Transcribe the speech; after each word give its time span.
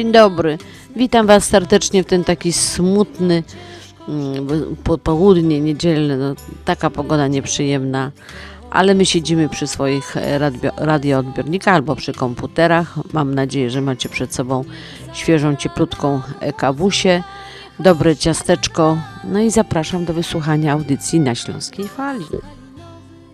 Dzień 0.00 0.12
dobry. 0.12 0.58
Witam 0.96 1.26
Was 1.26 1.44
serdecznie 1.44 2.02
w 2.02 2.06
ten 2.06 2.24
taki 2.24 2.52
smutny 2.52 3.42
mm, 4.08 4.76
popołudnie 4.84 5.60
niedzielne. 5.60 6.16
No, 6.16 6.34
taka 6.64 6.90
pogoda 6.90 7.28
nieprzyjemna, 7.28 8.10
ale 8.70 8.94
my 8.94 9.06
siedzimy 9.06 9.48
przy 9.48 9.66
swoich 9.66 10.16
e, 10.16 10.38
radio, 10.38 10.70
radioodbiornikach 10.76 11.74
albo 11.74 11.96
przy 11.96 12.12
komputerach. 12.12 12.94
Mam 13.12 13.34
nadzieję, 13.34 13.70
że 13.70 13.80
macie 13.80 14.08
przed 14.08 14.34
sobą 14.34 14.64
świeżą, 15.12 15.56
cieplutką 15.56 16.20
e, 16.40 16.52
kawusię, 16.52 17.22
dobre 17.78 18.16
ciasteczko. 18.16 18.98
No 19.24 19.40
i 19.40 19.50
zapraszam 19.50 20.04
do 20.04 20.12
wysłuchania 20.12 20.72
audycji 20.72 21.20
na 21.20 21.34
Śląskiej 21.34 21.88
Fali. 21.88 22.24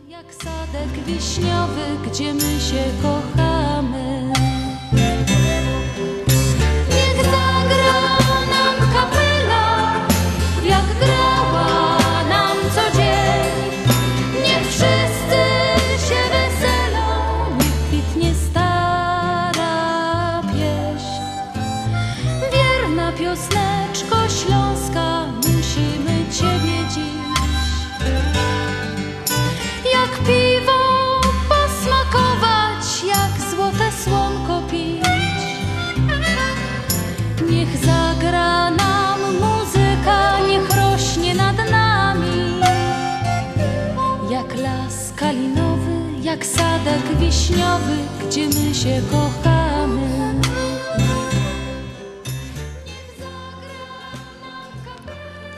Jak 0.09 0.35
sadek 0.35 1.05
wiśniowy, 1.07 2.11
gdzie 2.11 2.35
my 2.35 2.61
się 2.61 2.85
kochamy. 3.03 4.06
Wiśniowy, 47.51 47.97
gdzie 48.27 48.47
my 48.47 48.75
się 48.75 49.03
kochamy. 49.11 50.35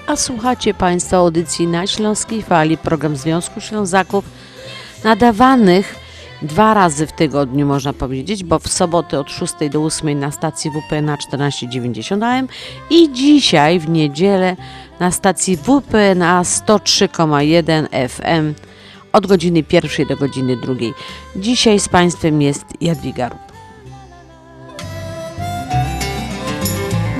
A 0.07 0.17
słuchacie 0.17 0.75
Państwo 0.75 1.17
audycji 1.17 1.67
na 1.67 1.87
Śląskiej 1.87 2.43
Fali, 2.43 2.79
program 2.79 3.17
Związku 3.17 3.61
Ślązaków, 3.61 4.25
nadawanych 5.05 5.95
dwa 6.43 6.75
razy 6.75 7.07
w 7.07 7.13
tygodniu, 7.13 7.67
można 7.67 7.93
powiedzieć, 7.93 8.45
bo 8.45 8.59
w 8.59 8.69
soboty 8.69 9.19
od 9.19 9.31
6 9.31 9.55
do 9.71 9.85
8 9.85 10.19
na 10.19 10.31
stacji 10.31 10.71
WP 10.71 11.03
na 11.03 11.17
1490 11.17 12.23
AM 12.23 12.49
i 12.91 13.13
dzisiaj 13.13 13.81
w 13.81 13.89
niedzielę 13.89 14.57
na 15.01 15.11
stacji 15.11 15.57
WP 15.57 16.15
na 16.17 16.43
103,1 16.43 18.09
FM 18.09 18.69
od 19.13 19.27
godziny 19.27 19.63
pierwszej 19.63 20.07
do 20.07 20.17
godziny 20.17 20.57
drugiej. 20.57 20.95
Dzisiaj 21.37 21.81
z 21.81 21.89
Państwem 21.89 22.43
jest 22.43 22.65
Jadwiga 22.81 23.29
Rup. 23.29 23.41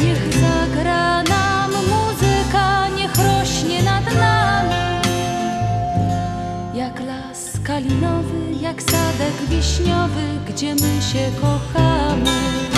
Niech 0.01 0.35
zagra 0.35 1.23
nam 1.23 1.71
muzyka, 1.71 2.89
niech 2.89 3.13
rośnie 3.17 3.83
nad 3.83 4.05
nami. 4.15 4.75
Jak 6.75 7.01
las 7.01 7.61
kalinowy, 7.65 8.53
jak 8.61 8.83
sadek 8.83 9.35
wiśniowy, 9.51 10.23
gdzie 10.49 10.75
my 10.75 11.03
się 11.03 11.31
kochamy. 11.41 12.78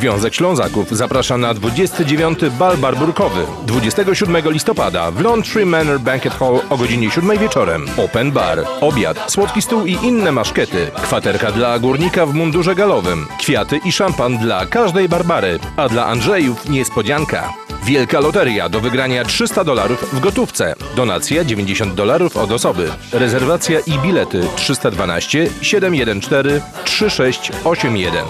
Związek 0.00 0.34
Ślązaków 0.34 0.90
zaprasza 0.90 1.38
na 1.38 1.54
29. 1.54 2.38
Bal 2.58 2.76
Barburkowy 2.76 3.46
27 3.66 4.50
listopada 4.50 5.10
w 5.10 5.20
Laundry 5.20 5.66
Manor 5.66 6.00
Banquet 6.00 6.34
Hall 6.34 6.60
o 6.70 6.76
godzinie 6.76 7.10
7 7.10 7.38
wieczorem. 7.38 7.86
Open 7.96 8.32
bar, 8.32 8.64
obiad, 8.80 9.32
słodki 9.32 9.62
stół 9.62 9.86
i 9.86 9.92
inne 9.92 10.32
maszkety. 10.32 10.90
Kwaterka 10.94 11.52
dla 11.52 11.78
górnika 11.78 12.26
w 12.26 12.34
mundurze 12.34 12.74
galowym. 12.74 13.26
Kwiaty 13.38 13.80
i 13.84 13.92
szampan 13.92 14.38
dla 14.38 14.66
każdej 14.66 15.08
Barbary, 15.08 15.58
a 15.76 15.88
dla 15.88 16.06
Andrzejów 16.06 16.68
niespodzianka. 16.68 17.52
Wielka 17.90 18.20
loteria 18.20 18.68
do 18.68 18.80
wygrania 18.80 19.24
300 19.24 19.64
dolarów 19.64 20.14
w 20.14 20.20
gotówce. 20.20 20.74
Donacja 20.96 21.44
90 21.44 21.94
dolarów 21.94 22.36
od 22.36 22.52
osoby. 22.52 22.92
Rezerwacja 23.12 23.80
i 23.80 23.98
bilety 23.98 24.48
312 24.56 25.48
714 25.62 26.60
3681. 26.84 28.24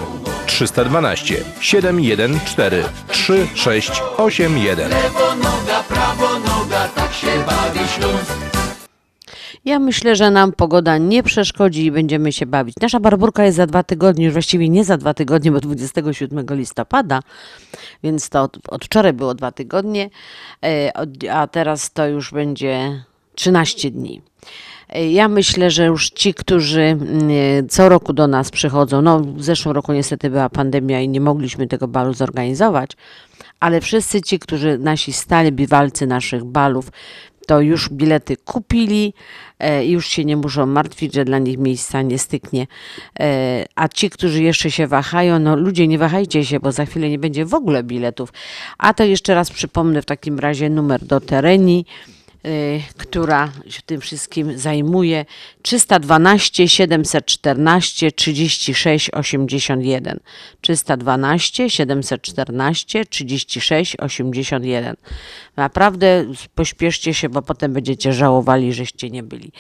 312 0.47 1.45
714 1.61 2.85
3681. 3.09 4.91
Ja 9.65 9.79
myślę, 9.79 10.17
że 10.17 10.31
nam 10.31 10.53
pogoda 10.53 10.99
nie 10.99 11.23
przeszkodzi 11.23 11.85
i 11.85 11.91
będziemy 11.91 12.33
się 12.33 12.47
bawić. 12.47 12.77
Nasza 12.81 13.01
barburka 13.01 13.45
jest 13.45 13.57
za 13.57 13.67
dwa 13.67 13.83
tygodnie, 13.83 14.25
już 14.25 14.33
właściwie 14.33 14.69
nie 14.69 14.85
za 14.85 14.97
dwa 14.97 15.15
tygodnie, 15.15 15.53
bo 15.53 15.61
27 15.61 16.47
listopada, 16.51 17.21
więc 18.03 18.29
to 18.29 18.43
od, 18.43 18.59
od 18.69 18.85
wczoraj 18.85 19.13
było 19.13 19.35
dwa 19.35 19.53
tygodnie, 19.53 20.11
e, 20.65 20.93
a 21.31 21.47
teraz 21.47 21.93
to 21.93 22.07
już 22.07 22.33
będzie 22.33 23.05
13 23.35 23.91
dni. 23.91 24.23
E, 24.89 25.11
Ja 25.11 25.29
myślę, 25.29 25.71
że 25.71 25.87
już 25.87 26.11
ci, 26.11 26.35
którzy 26.35 26.83
mm, 26.83 27.31
e, 27.31 27.69
co 27.69 27.89
roku 27.89 28.13
do 28.13 28.27
nas 28.27 28.51
przychodzą, 28.51 29.03
no 29.03 29.21
w 29.21 29.43
zeszłym 29.43 29.75
roku 29.75 29.93
niestety 29.93 30.31
była 30.31 30.49
pandemia 30.49 31.01
i 31.01 31.09
nie 31.09 31.21
mogliśmy 31.21 31.67
tego 31.67 31.89
balu 31.89 32.15
zorganizować, 32.15 32.91
ale 33.61 33.81
wszyscy 33.81 34.23
ci, 34.23 34.39
którzy 34.39 34.79
nasi 34.79 35.13
stali 35.13 35.53
biwalcy 35.53 36.07
naszych 36.07 36.45
balów, 36.45 36.91
to 37.51 37.61
już 37.61 37.89
bilety 37.89 38.37
kupili 38.37 39.15
e, 39.59 39.87
już 39.87 40.09
się 40.09 40.25
nie 40.25 40.37
muszą 40.37 40.67
martwić, 40.67 41.15
że 41.15 41.25
dla 41.25 41.39
nich 41.39 41.59
miejsca 41.59 42.03
nie 42.03 42.19
styknie. 42.19 42.67
E, 43.21 43.65
A 43.75 43.89
ci, 43.89 44.11
którzy 44.11 44.43
jeszcze 44.43 44.71
się 44.71 44.87
wahają, 44.87 45.39
no 45.39 45.57
ludzie 45.57 45.89
nie 45.89 45.99
wahajcie 45.99 46.45
się, 46.45 46.61
bo 46.61 46.73
za 46.73 46.87
chwilę 46.87 47.11
nie 47.11 47.19
będzie 47.19 47.45
w 47.45 47.55
ogóle 47.55 47.83
biletów. 47.83 48.33
A 48.79 48.95
to 48.95 49.05
jeszcze 49.05 49.35
raz 49.35 49.51
przypomnę 49.51 50.03
w 50.03 50.07
takim 50.07 50.39
razie 50.39 50.71
numer 50.71 51.05
do 51.05 51.21
tereni 51.21 51.87
która 52.97 53.53
się 53.69 53.83
tym 53.87 54.01
wszystkim 54.01 54.59
zajmuje. 54.59 55.25
312 55.63 56.69
714 56.69 58.13
36 58.13 59.11
81 59.11 60.21
312 60.61 61.71
714 61.71 63.05
36 63.05 63.97
81 63.97 64.97
naprawdę 65.57 66.25
pośpieszcie 66.55 67.15
się, 67.15 67.29
bo 67.29 67.43
potem 67.43 67.73
będziecie 67.73 68.13
żałowali, 68.13 68.73
żeście 68.73 69.11
nie 69.11 69.23
byli 69.23 69.53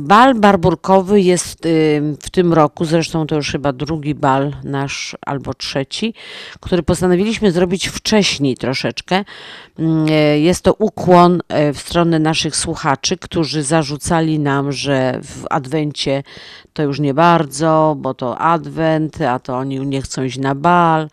Bal 0.00 0.34
barburkowy 0.34 1.20
jest 1.20 1.66
y, 1.66 2.02
w 2.22 2.30
tym 2.30 2.52
roku, 2.52 2.84
zresztą 2.84 3.26
to 3.26 3.34
już 3.34 3.50
chyba 3.52 3.72
drugi 3.72 4.14
bal 4.14 4.52
nasz 4.64 5.16
albo 5.26 5.54
trzeci, 5.54 6.14
który 6.60 6.82
postanowiliśmy 6.82 7.52
zrobić 7.52 7.88
wcześniej 7.88 8.56
troszeczkę. 8.56 9.24
Mm, 9.78 10.06
e, 10.10 10.38
Jest 10.38 10.62
to 10.62 10.74
ukłon 10.74 11.40
e, 11.48 11.54
e, 11.54 11.72
w 11.72 11.78
stronę 11.78 12.18
naszych 12.18 12.56
słuchaczy, 12.56 13.16
którzy 13.16 13.62
zarzucali 13.62 14.38
nam, 14.38 14.72
że 14.72 15.20
w 15.22 15.46
Adwencie 15.50 16.22
to 16.72 16.82
już 16.82 17.00
nie 17.00 17.14
bardzo, 17.14 17.96
bo 17.98 18.14
to 18.14 18.38
Adwent, 18.38 19.20
a 19.20 19.38
to 19.38 19.56
oni 19.56 19.86
nie 19.86 20.02
chcą 20.02 20.22
iść 20.22 20.38
na 20.38 20.54
bal. 20.54 21.08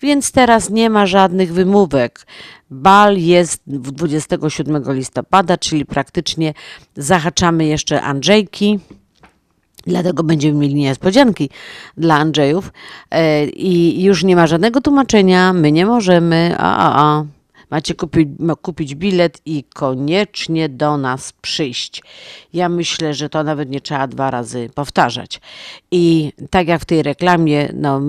Więc 0.00 0.32
teraz 0.32 0.70
nie 0.70 0.90
ma 0.90 1.06
żadnych 1.06 1.52
wymówek. 1.52 2.26
Bal 2.70 3.18
jest 3.18 3.62
27 3.66 4.82
listopada, 4.86 5.58
czyli 5.58 5.86
praktycznie 5.86 6.54
zahaczamy 6.96 7.64
jeszcze 7.66 8.02
Andrzejki. 8.02 8.78
Dlatego 9.86 10.22
będziemy 10.22 10.58
mieli 10.58 10.74
niespodzianki 10.74 11.50
dla 11.96 12.16
Andrzejów 12.16 12.72
e, 13.10 13.46
i 13.46 14.02
już 14.02 14.24
nie 14.24 14.36
ma 14.36 14.46
żadnego 14.46 14.80
tłumaczenia, 14.80 15.52
my 15.52 15.72
nie 15.72 15.86
możemy, 15.86 16.54
a, 16.58 16.76
a, 16.76 17.02
a. 17.02 17.24
Macie 17.70 17.94
kupić, 17.94 18.28
kupić 18.62 18.94
bilet 18.94 19.40
i 19.46 19.64
koniecznie 19.64 20.68
do 20.68 20.96
nas 20.96 21.32
przyjść. 21.32 22.02
Ja 22.52 22.68
myślę, 22.68 23.14
że 23.14 23.28
to 23.28 23.44
nawet 23.44 23.70
nie 23.70 23.80
trzeba 23.80 24.06
dwa 24.06 24.30
razy 24.30 24.70
powtarzać. 24.74 25.40
I 25.90 26.32
tak 26.50 26.68
jak 26.68 26.82
w 26.82 26.84
tej 26.84 27.02
reklamie, 27.02 27.72
no, 27.74 28.00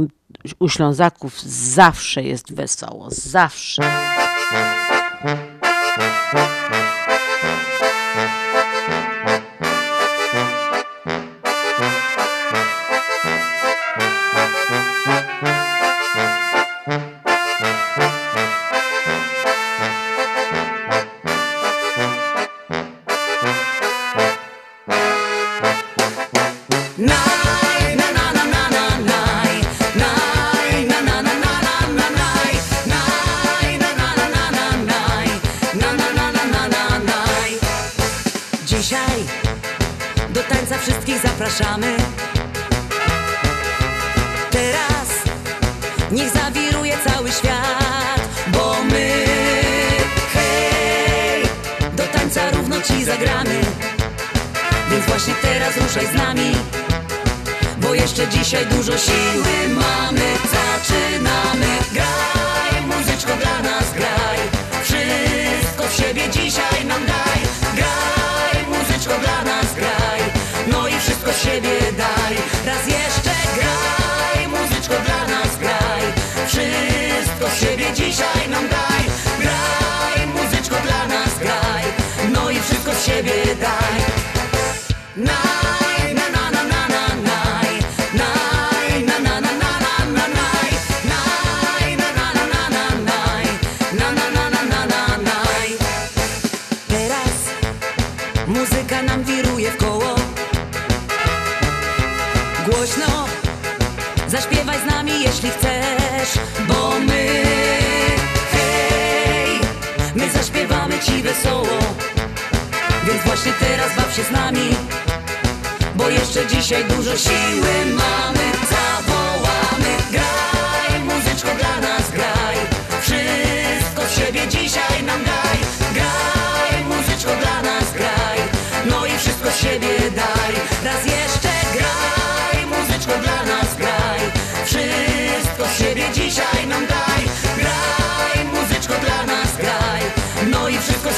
u 0.59 0.69
Ślązaków 0.69 1.41
zawsze 1.43 2.23
jest 2.23 2.53
wesoło, 2.53 3.07
zawsze. 3.09 3.81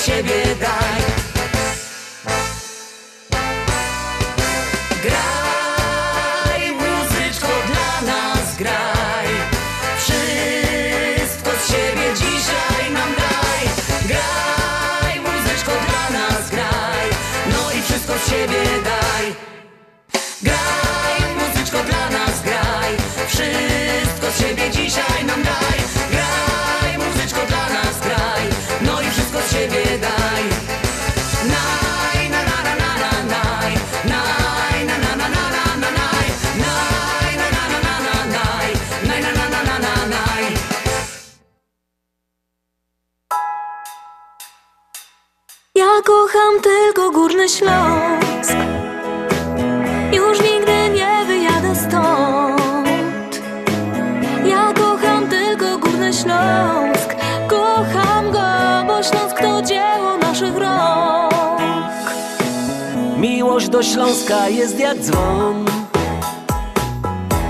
Siebie 0.03 0.55
daj 0.59 1.12
Śląska 64.03 64.49
jest 64.49 64.79
jak 64.79 64.99
dzwon. 64.99 65.65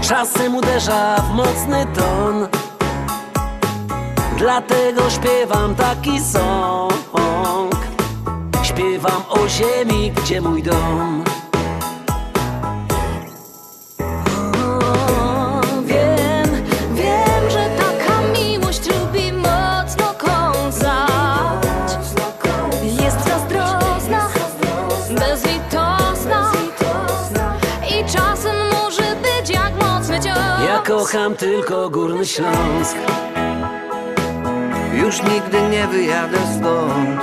Czasem 0.02 0.56
uderza 0.56 1.16
w 1.16 1.34
mocny 1.34 1.86
ton. 1.96 2.48
Dlatego 4.38 5.10
śpiewam 5.10 5.76
taki 5.76 6.20
song. 6.20 7.76
Śpiewam 8.64 9.24
o 9.30 9.48
ziemi, 9.48 10.12
gdzie 10.12 10.42
mój 10.42 10.64
dom 10.64 11.24
kocham 30.94 31.36
tylko 31.36 31.90
Górny 31.90 32.26
Śląsk. 32.26 32.98
Już 34.94 35.24
nigdy 35.24 35.62
nie 35.72 35.88
wyjadę 35.88 36.38
stąd. 36.58 37.22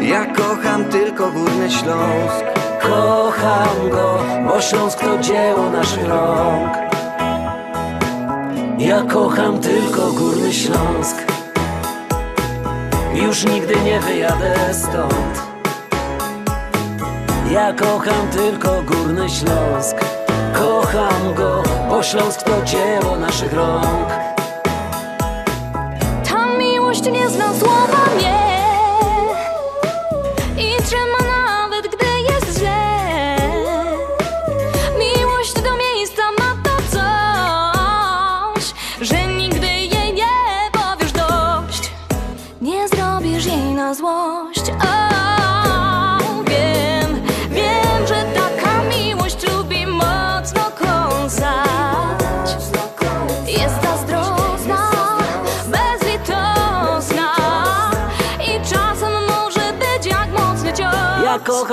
Ja 0.00 0.26
kocham 0.26 0.84
tylko 0.84 1.30
Górny 1.30 1.70
Śląsk. 1.70 2.44
Kocham 2.82 3.90
go, 3.90 4.18
bo 4.48 4.60
Śląsk 4.60 5.00
to 5.00 5.18
dzieło 5.18 5.70
naszych 5.70 6.08
rąk. 6.08 6.72
Ja 8.78 9.02
kocham 9.02 9.60
tylko 9.60 10.12
Górny 10.12 10.52
Śląsk. 10.52 11.16
Już 13.14 13.44
nigdy 13.44 13.76
nie 13.84 14.00
wyjadę 14.00 14.74
stąd. 14.74 15.42
Ja 17.50 17.72
kocham 17.72 18.28
tylko 18.32 18.82
Górny 18.82 19.30
Śląsk 19.30 19.97
Kocham 20.92 21.34
go, 21.34 21.62
bo 21.88 22.02
Śląsk 22.02 22.42
to 22.42 22.64
dzieło 22.64 23.16
naszych 23.16 23.52
rąk. 23.52 24.08
Ta 26.28 26.46
miłość 26.58 27.04
nie 27.04 27.30
zna 27.30 27.54
słowa 27.54 27.97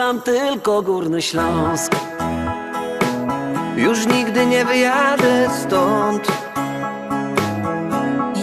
Kocham 0.05 0.21
tylko 0.21 0.81
Górny 0.81 1.21
Śląsk. 1.21 1.95
Już 3.75 4.07
nigdy 4.07 4.45
nie 4.45 4.65
wyjadę 4.65 5.49
stąd. 5.61 6.27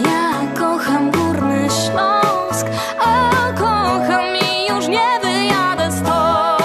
Ja 0.05 0.59
kocham 0.59 1.11
Górny 1.11 1.67
Śląsk 1.69 2.67
A 2.99 3.31
kocham 3.53 4.25
i 4.35 4.73
już 4.73 4.87
nie 4.87 5.19
wyjadę 5.21 5.91
stąd. 5.91 6.61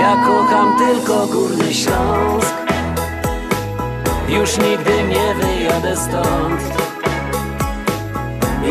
Ja 0.00 0.16
kocham 0.26 0.78
tylko 0.78 1.26
Górny 1.26 1.74
Śląsk. 1.74 2.54
Już 4.28 4.58
nigdy 4.58 5.02
nie 5.02 5.34
wyjadę 5.34 5.96
stąd. 5.96 6.60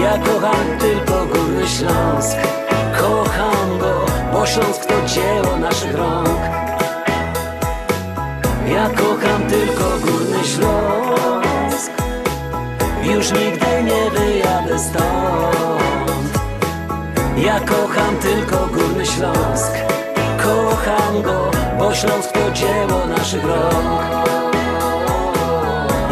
Ja 0.03 0.17
kocham 0.17 0.77
tylko 0.79 1.25
Górny 1.25 1.67
Śląsk. 1.67 2.37
Kocham 2.99 3.79
go, 3.79 4.00
bo 4.41 4.47
Śląsk 4.47 4.85
to 4.85 5.05
dzieło 5.05 5.57
naszych 5.57 5.95
rąk 5.95 6.39
Ja 8.67 8.89
kocham 8.89 9.47
tylko 9.49 9.83
Górny 10.05 10.43
Śląsk. 10.43 11.91
Już 13.03 13.31
nigdy 13.31 13.83
nie 13.83 14.11
wyjadę 14.11 14.79
stąd. 14.79 16.39
Ja 17.37 17.59
kocham 17.59 18.17
tylko 18.17 18.67
Górny 18.67 19.05
Śląsk. 19.05 19.73
Kocham 20.37 21.21
go, 21.21 21.51
bo 21.79 21.95
Śląsk 21.95 22.31
to 22.31 22.51
dzieło 22.51 23.05
naszych 23.17 23.45
rąk 23.45 24.01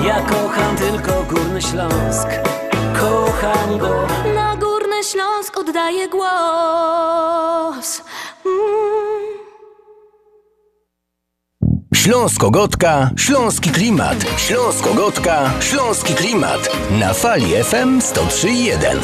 Ja 0.06 0.22
kocham 0.22 0.76
tylko 0.76 1.24
Górny 1.30 1.62
Śląsk. 1.62 2.28
Kocham 3.00 3.78
go. 3.78 4.08
Na 4.36 4.56
Górny 4.56 5.04
Śląsk 5.04 5.58
oddaję 5.58 6.10
głos 6.10 8.09
Śląsko-Gotka, 12.10 13.10
Śląski 13.18 13.70
Klimat. 13.70 14.18
Śląsko-Gotka, 14.38 15.52
Śląski 15.60 16.14
Klimat. 16.14 16.70
Na 17.00 17.14
fali 17.14 17.64
FM 17.64 18.00
103.1. 18.00 19.00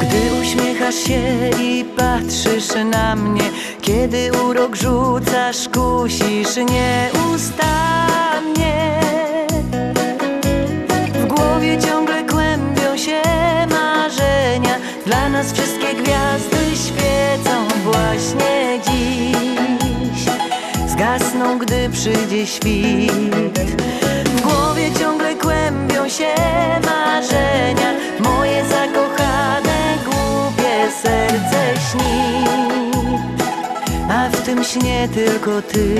Gdy 0.00 0.40
uśmiechasz 0.42 0.94
się 0.94 1.50
i 1.62 1.84
patrzysz 1.96 2.68
na 2.90 3.16
mnie 3.16 3.50
Kiedy 3.82 4.30
urok 4.44 4.76
rzucasz, 4.76 5.68
kusisz 5.68 6.56
nieustannie 6.56 7.70
Dla 15.06 15.28
nas 15.28 15.52
wszystkie 15.52 15.94
gwiazdy 15.94 16.76
świecą 16.76 17.68
właśnie 17.84 18.80
dziś. 18.84 20.24
Zgasną, 20.86 21.58
gdy 21.58 21.88
przyjdzie 21.90 22.46
świt. 22.46 23.58
W 24.24 24.40
głowie 24.40 24.90
ciągle 25.00 25.34
kłębią 25.34 26.08
się 26.08 26.34
marzenia. 26.86 27.92
Moje 28.20 28.64
zakochane, 28.64 29.98
głupie 30.04 30.92
serce 31.02 31.80
śni. 31.90 32.44
A 34.10 34.28
w 34.28 34.40
tym 34.40 34.64
śnie 34.64 35.08
tylko 35.14 35.62
ty. 35.62 35.94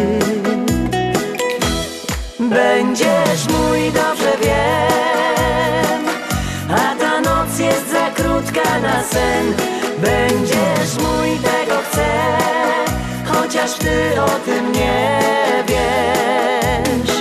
Będziesz 2.41 3.49
mój, 3.49 3.93
dobrze 3.93 4.33
wiem 4.43 5.10
krótka 8.41 8.81
na 8.81 9.03
sen. 9.03 9.55
Będziesz 9.99 10.95
mój, 10.99 11.39
tego 11.39 11.81
chcę 11.91 12.07
Chociaż 13.25 13.73
ty 13.73 14.23
o 14.23 14.29
tym 14.45 14.73
nie 14.73 15.19
wiesz. 15.69 17.17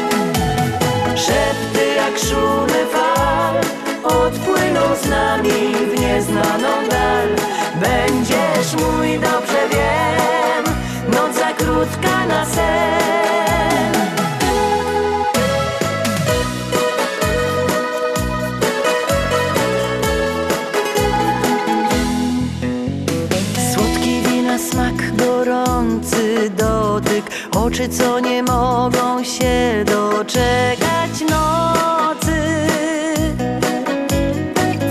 Szepty 1.16 1.96
jak 1.96 2.20
szumy 2.20 2.86
fal 2.92 3.56
Odpłyną 4.04 4.82
z 5.04 5.10
nami 5.10 5.76
w 5.96 6.00
nieznaną 6.00 6.88
dal. 6.90 7.28
Będziesz 7.76 8.74
mój, 8.74 9.20
dobrze 9.20 9.70
wiem 9.72 10.76
Noc 11.14 11.36
za 11.36 11.54
krótka 11.54 12.26
na 12.28 12.46
sen 12.46 13.09
Oczy, 27.70 27.90
co 27.90 28.20
nie 28.20 28.44
mogą 28.44 29.24
się 29.24 29.86
doczekać 29.86 31.22
nocy. 31.30 32.42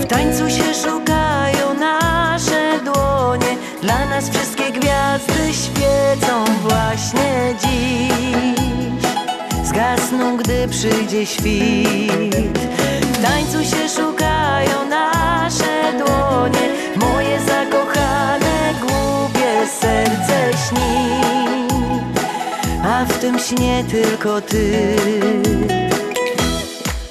W 0.01 0.05
tańcu 0.05 0.49
się 0.49 0.73
szukają 0.73 1.73
nasze 1.79 2.79
dłonie. 2.83 3.57
Dla 3.81 4.05
nas 4.05 4.29
wszystkie 4.29 4.71
gwiazdy 4.71 5.53
świecą 5.53 6.45
właśnie 6.61 7.55
dziś. 7.61 9.01
Zgasną, 9.63 10.37
gdy 10.37 10.67
przyjdzie 10.67 11.25
świt. 11.25 12.59
W 13.13 13.21
tańcu 13.23 13.75
się 13.75 13.89
szukają 13.89 14.89
nasze 14.89 15.93
dłonie. 15.97 16.69
Moje 16.95 17.39
zakochane, 17.39 18.73
głupie 18.81 19.67
serce 19.81 20.57
śni 20.67 21.38
W 23.07 23.19
tym 23.19 23.39
śnie 23.39 23.83
tylko 23.91 24.41
ty. 24.41 24.95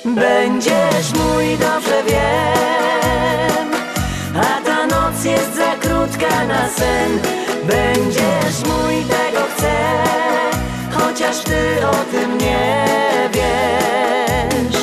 Będziesz 0.04 1.12
mój, 1.14 1.56
dobrze 1.58 2.02
wiem. 2.08 3.68
A 4.34 4.64
ta 4.64 4.86
noc 4.86 5.24
jest 5.24 5.56
za 5.56 5.74
krótka 5.80 6.44
na 6.44 6.68
sen. 6.68 7.18
Będziesz 7.64 8.58
mój, 8.66 9.04
tego 9.04 9.46
chcę 9.56 9.72
Chociaż 10.90 11.38
ty 11.38 11.86
o 11.86 11.94
tym 12.12 12.38
nie 12.38 12.84
wiesz. 13.32 14.82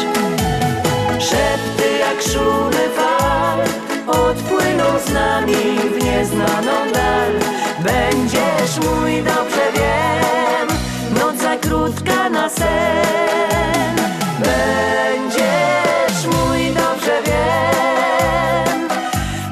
Szepty 1.20 1.98
jak 2.00 2.22
szumy 2.22 2.90
fal 2.96 3.60
Odpłyną 4.08 5.00
z 5.08 5.14
nami 5.14 5.56
w 6.00 6.04
nieznaną 6.04 6.92
dal. 6.94 7.32
Będziesz 7.80 8.78
mój, 8.86 9.24
dobrze 9.24 9.72
wiem 9.76 9.85
sen 12.50 13.96
Będziesz 14.40 16.25
mój, 16.25 16.68
dobrze 16.68 17.22
wiem. 17.25 18.90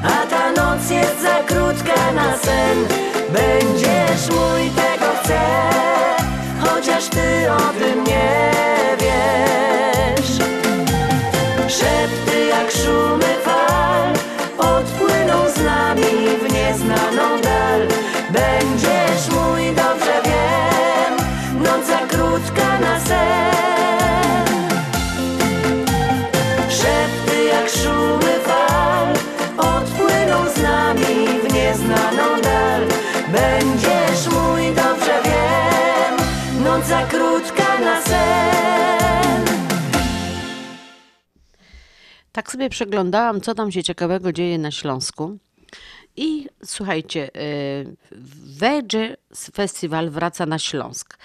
A 0.04 0.26
ta 0.26 0.50
noc 0.50 0.90
jest 0.90 1.22
za 1.22 1.42
krótka 1.46 2.12
na 2.12 2.36
sen. 2.36 2.86
Będziesz 3.32 4.30
mój, 4.30 4.83
Tak 42.34 42.52
sobie 42.52 42.70
przeglądałam, 42.70 43.40
co 43.40 43.54
tam 43.54 43.72
się 43.72 43.82
ciekawego 43.82 44.32
dzieje 44.32 44.58
na 44.58 44.70
Śląsku. 44.70 45.38
I 46.16 46.48
słuchajcie, 46.64 47.30
y, 47.36 47.96
Wedge 48.58 48.96
Festiwal 49.54 50.10
wraca 50.10 50.46
na 50.46 50.58
Śląsk. 50.58 51.18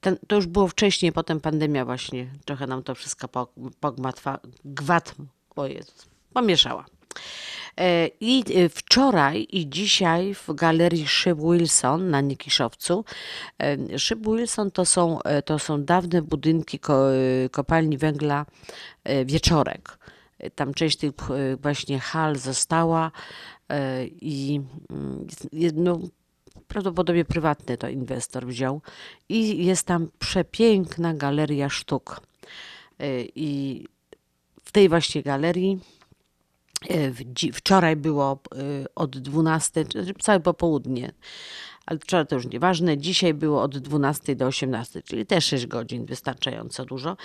Ten, 0.00 0.16
to 0.26 0.36
już 0.36 0.46
było 0.46 0.68
wcześniej, 0.68 1.12
potem 1.12 1.40
pandemia 1.40 1.84
właśnie 1.84 2.26
trochę 2.44 2.66
nam 2.66 2.82
to 2.82 2.94
wszystko 2.94 3.28
po- 3.28 3.48
pogmatwa, 3.80 4.38
gwat, 4.64 5.14
o 5.56 5.66
Jezus, 5.66 6.06
pomieszała. 6.32 6.84
E, 7.80 8.08
I 8.20 8.44
e, 8.56 8.68
wczoraj 8.68 9.46
i 9.50 9.68
dzisiaj 9.70 10.34
w 10.34 10.54
galerii 10.54 11.08
Szyb 11.08 11.38
Wilson 11.38 12.10
na 12.10 12.20
Nikiszowcu. 12.20 13.04
e, 13.62 13.98
Szyb 13.98 14.18
Wilson 14.26 14.70
to 14.70 14.84
są, 14.84 15.22
e, 15.22 15.42
to 15.42 15.58
są 15.58 15.84
dawne 15.84 16.22
budynki 16.22 16.80
e, 16.88 17.48
kopalni 17.48 17.98
węgla 17.98 18.46
Wieczorek. 19.24 19.98
Tam 20.54 20.74
część 20.74 20.96
tych 20.96 21.12
e, 21.30 21.56
właśnie 21.56 21.98
hal 21.98 22.36
została 22.36 23.10
e, 23.68 24.06
i 24.06 24.60
mm, 24.90 25.26
no, 25.74 26.00
prawdopodobnie 26.68 27.24
prywatny 27.24 27.76
to 27.76 27.88
inwestor 27.88 28.46
wziął. 28.46 28.80
I 29.28 29.64
jest 29.66 29.86
tam 29.86 30.08
przepiękna 30.18 31.14
galeria 31.14 31.68
sztuk. 31.68 32.20
E, 32.98 33.22
I 33.34 33.86
w 34.64 34.72
tej 34.72 34.88
właśnie 34.88 35.22
galerii 35.22 35.80
Wczoraj 37.52 37.96
było 37.96 38.38
od 38.94 39.18
12, 39.18 39.84
czy 39.84 40.14
całe 40.20 40.40
popołudnie, 40.40 41.12
ale 41.86 41.98
wczoraj 41.98 42.26
to 42.26 42.34
już 42.34 42.46
nieważne. 42.46 42.98
Dzisiaj 42.98 43.34
było 43.34 43.62
od 43.62 43.78
12 43.78 44.36
do 44.36 44.46
18, 44.46 45.02
czyli 45.02 45.26
też 45.26 45.44
6 45.44 45.66
godzin, 45.66 46.06
wystarczająco 46.06 46.84
dużo. 46.84 47.16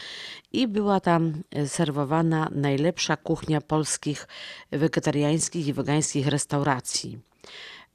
I 0.52 0.68
była 0.68 1.00
tam 1.00 1.34
e, 1.52 1.68
serwowana 1.68 2.50
najlepsza 2.52 3.18
kuchnia 3.18 3.62
polskich 3.62 4.28
wegetariańskich 4.72 5.68
i 5.68 5.74
wegańskich 5.74 6.28
restauracji. 6.28 7.20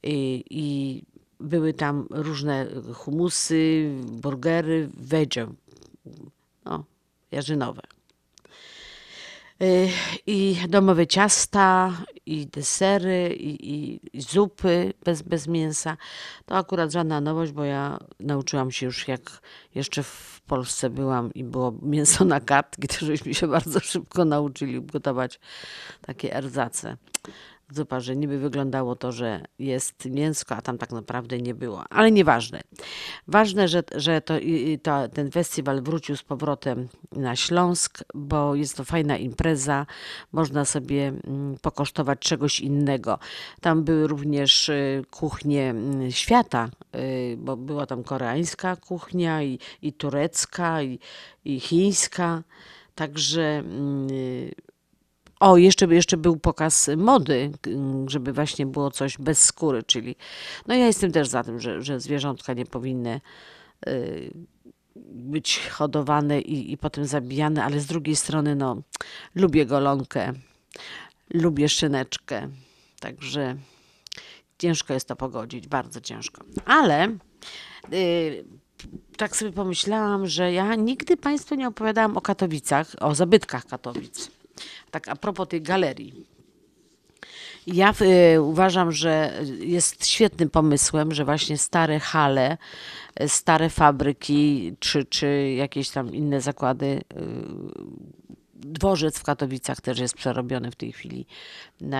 I, 0.03 0.43
i 0.49 1.01
były 1.39 1.73
tam 1.73 2.07
różne 2.09 2.67
humusy, 2.93 3.91
burgery, 4.05 4.89
veggie, 4.97 5.47
no, 6.65 6.83
jarzynowe. 7.31 7.92
Y, 9.61 9.89
I 10.27 10.57
domowe 10.69 11.07
ciasta, 11.07 11.91
i 12.25 12.47
desery, 12.47 13.33
i, 13.33 13.73
i, 13.73 13.99
i 14.17 14.21
zupy 14.21 14.93
bez, 15.05 15.21
bez 15.21 15.47
mięsa. 15.47 15.97
To 16.45 16.55
akurat 16.55 16.91
żadna 16.91 17.21
nowość, 17.21 17.51
bo 17.51 17.63
ja 17.63 17.99
nauczyłam 18.19 18.71
się 18.71 18.85
już 18.85 19.07
jak 19.07 19.41
jeszcze 19.75 20.03
w 20.03 20.41
Polsce 20.47 20.89
byłam 20.89 21.33
i 21.33 21.43
było 21.43 21.73
mięso 21.81 22.25
na 22.25 22.39
kartki, 22.39 22.87
to 22.99 23.05
żeśmy 23.05 23.33
się 23.33 23.47
bardzo 23.47 23.79
szybko 23.79 24.25
nauczyli 24.25 24.81
gotować 24.81 25.39
takie 26.01 26.35
erzace. 26.35 26.97
Że 27.97 28.15
niby 28.15 28.39
wyglądało 28.39 28.95
to, 28.95 29.11
że 29.11 29.45
jest 29.59 30.05
mięsko, 30.05 30.55
a 30.55 30.61
tam 30.61 30.77
tak 30.77 30.91
naprawdę 30.91 31.37
nie 31.37 31.53
było. 31.53 31.83
Ale 31.89 32.11
nieważne. 32.11 32.61
Ważne, 33.27 33.67
że, 33.67 33.83
że 33.95 34.21
to, 34.21 34.33
to, 34.83 35.07
ten 35.07 35.31
festiwal 35.31 35.81
wrócił 35.81 36.17
z 36.17 36.23
powrotem 36.23 36.87
na 37.11 37.35
Śląsk, 37.35 38.03
bo 38.13 38.55
jest 38.55 38.77
to 38.77 38.83
fajna 38.83 39.17
impreza. 39.17 39.85
Można 40.31 40.65
sobie 40.65 41.07
mm, 41.07 41.57
pokosztować 41.61 42.19
czegoś 42.19 42.59
innego. 42.59 43.19
Tam 43.61 43.83
były 43.83 44.07
również 44.07 44.69
y, 44.69 45.03
kuchnie 45.11 45.69
mm, 45.69 46.11
świata, 46.11 46.69
y, 46.95 47.37
bo 47.37 47.57
była 47.57 47.85
tam 47.85 48.03
koreańska 48.03 48.75
kuchnia 48.75 49.43
i, 49.43 49.59
i 49.81 49.93
turecka, 49.93 50.81
i, 50.81 50.99
i 51.45 51.59
chińska. 51.59 52.43
Także 52.95 53.43
mm, 53.43 54.07
o, 55.43 55.57
jeszcze, 55.57 55.85
jeszcze 55.85 56.17
był 56.17 56.37
pokaz 56.37 56.89
mody, 56.97 57.51
k- 57.61 57.71
żeby 58.07 58.33
właśnie 58.33 58.65
było 58.65 58.91
coś 58.91 59.17
bez 59.17 59.43
skóry, 59.43 59.83
czyli 59.83 60.15
no 60.67 60.75
ja 60.75 60.85
jestem 60.87 61.11
też 61.11 61.27
za 61.27 61.43
tym, 61.43 61.59
że, 61.59 61.81
że 61.81 61.99
zwierzątka 61.99 62.53
nie 62.53 62.65
powinny 62.65 63.21
y, 63.87 64.31
być 65.15 65.59
hodowane 65.71 66.41
i, 66.41 66.71
i 66.71 66.77
potem 66.77 67.05
zabijane, 67.05 67.63
ale 67.63 67.79
z 67.79 67.85
drugiej 67.85 68.15
strony 68.15 68.55
no 68.55 68.81
lubię 69.35 69.65
golonkę, 69.65 70.33
lubię 71.33 71.69
szyneczkę, 71.69 72.49
także 72.99 73.55
ciężko 74.59 74.93
jest 74.93 75.07
to 75.07 75.15
pogodzić, 75.15 75.67
bardzo 75.67 76.01
ciężko. 76.01 76.43
Ale 76.65 77.17
y, 77.93 78.45
tak 79.17 79.35
sobie 79.35 79.51
pomyślałam, 79.51 80.27
że 80.27 80.53
ja 80.53 80.75
nigdy 80.75 81.17
Państwu 81.17 81.55
nie 81.55 81.67
opowiadałam 81.67 82.17
o 82.17 82.21
Katowicach, 82.21 82.87
o 83.01 83.15
zabytkach 83.15 83.65
Katowic. 83.65 84.31
Tak 84.91 85.07
a 85.07 85.15
propos 85.15 85.47
tej 85.47 85.61
galerii. 85.61 86.33
Ja 87.67 87.93
y, 88.35 88.41
uważam, 88.41 88.91
że 88.91 89.33
jest 89.59 90.05
świetnym 90.05 90.49
pomysłem, 90.49 91.11
że 91.13 91.25
właśnie 91.25 91.57
stare 91.57 91.99
hale, 91.99 92.57
y, 93.21 93.29
stare 93.29 93.69
fabryki 93.69 94.75
czy, 94.79 95.05
czy 95.05 95.53
jakieś 95.57 95.89
tam 95.89 96.15
inne 96.15 96.41
zakłady 96.41 96.85
y, 96.85 97.01
dworzec 98.65 99.19
w 99.19 99.23
Katowicach 99.23 99.81
też 99.81 99.99
jest 99.99 100.15
przerobiony 100.15 100.71
w 100.71 100.75
tej 100.75 100.91
chwili, 100.91 101.25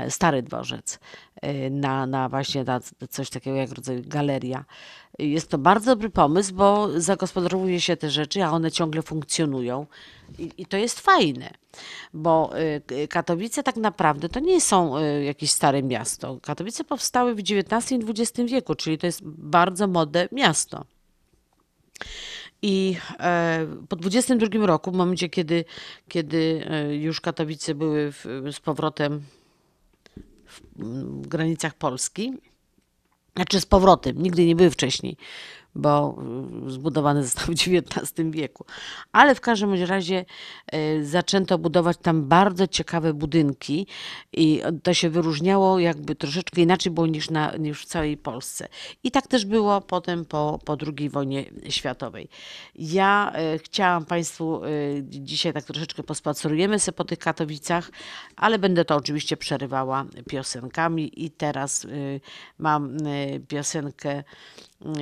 stary 0.09 0.41
dworzec, 0.41 0.99
y, 1.45 1.69
na, 1.69 2.05
na 2.05 2.29
właśnie 2.29 2.63
na 2.63 2.79
coś 3.09 3.29
takiego 3.29 3.57
jak 3.57 3.71
rodzaj 3.71 4.01
galeria. 4.01 4.65
Jest 5.19 5.49
to 5.49 5.57
bardzo 5.57 5.91
dobry 5.91 6.09
pomysł, 6.09 6.53
bo 6.53 7.01
zagospodarowuje 7.01 7.81
się 7.81 7.97
te 7.97 8.09
rzeczy, 8.09 8.43
a 8.43 8.51
one 8.51 8.71
ciągle 8.71 9.01
funkcjonują 9.01 9.85
i, 10.39 10.51
i 10.57 10.65
to 10.65 10.77
jest 10.77 10.99
fajne, 10.99 11.53
bo 12.13 12.51
y, 12.91 13.07
Katowice 13.07 13.63
tak 13.63 13.75
naprawdę 13.75 14.29
to 14.29 14.39
nie 14.39 14.61
są 14.61 14.97
y, 14.97 15.23
jakieś 15.23 15.51
stare 15.51 15.83
miasto. 15.83 16.37
Katowice 16.41 16.83
powstały 16.83 17.35
w 17.35 17.39
XIX 17.39 17.91
i 17.91 18.09
XX 18.09 18.51
wieku, 18.51 18.75
czyli 18.75 18.97
to 18.97 19.05
jest 19.05 19.21
bardzo 19.23 19.87
młode 19.87 20.27
miasto. 20.31 20.85
I 22.65 22.95
e, 23.19 23.67
po 23.89 23.95
22 23.95 24.65
roku, 24.65 24.91
w 24.91 24.95
momencie, 24.95 25.29
kiedy, 25.29 25.65
kiedy 26.07 26.65
e, 26.69 26.95
już 26.95 27.21
Katowice 27.21 27.75
były 27.75 28.11
w, 28.11 28.25
z 28.51 28.59
powrotem 28.59 29.23
w, 30.45 30.61
granicach 31.27 31.73
Polski, 31.73 32.33
znaczy 33.35 33.61
z 33.61 33.65
powrotem, 33.65 34.23
nigdy 34.23 34.45
nie 34.45 34.55
były 34.55 34.69
wcześniej, 34.69 35.17
bo 35.75 36.17
y, 36.67 36.71
zbudowane 36.71 37.23
zostały 37.23 37.55
w 37.55 37.59
XIX 37.59 38.13
wieku. 38.29 38.65
Ale 39.11 39.35
w 39.35 39.41
każdym 39.41 39.83
razie 39.83 40.25
y, 40.75 41.05
zaczęto 41.05 41.57
budować 41.57 41.97
tam 41.97 42.27
bardzo 42.27 42.67
ciekawe 42.67 43.13
budynki 43.13 43.87
i 44.33 44.61
to 44.83 44.93
się 44.93 45.09
wyróżniało 45.09 45.79
jakby 45.79 46.15
troszeczkę 46.15 46.61
inaczej 46.61 46.91
było 46.91 47.07
niż, 47.07 47.29
na, 47.29 47.55
niż 47.57 47.81
w 47.81 47.85
całej 47.85 48.17
Polsce. 48.17 48.67
I 49.03 49.11
tak 49.11 49.27
też 49.27 49.45
było 49.45 49.81
potem 49.81 50.25
po, 50.25 50.59
po 50.65 50.77
II 50.97 51.09
wojnie 51.09 51.45
światowej. 51.69 52.29
Ja 52.75 53.33
y, 53.55 53.59
chciałam 53.59 54.05
Państwu 54.05 54.65
y, 54.65 55.03
dzisiaj 55.07 55.53
tak 55.53 55.63
troszeczkę 55.63 56.03
pospacerujemy 56.03 56.79
sobie 56.79 56.95
po 56.95 57.03
tych 57.03 57.19
Katowicach, 57.19 57.91
ale 58.35 58.59
będę 58.59 58.85
to 58.85 58.95
oczywiście 58.95 59.37
przerywała 59.37 60.05
piosenkami 60.29 61.25
i 61.25 61.31
teraz 61.31 61.87
mam 62.59 62.97
piosenkę 63.47 64.23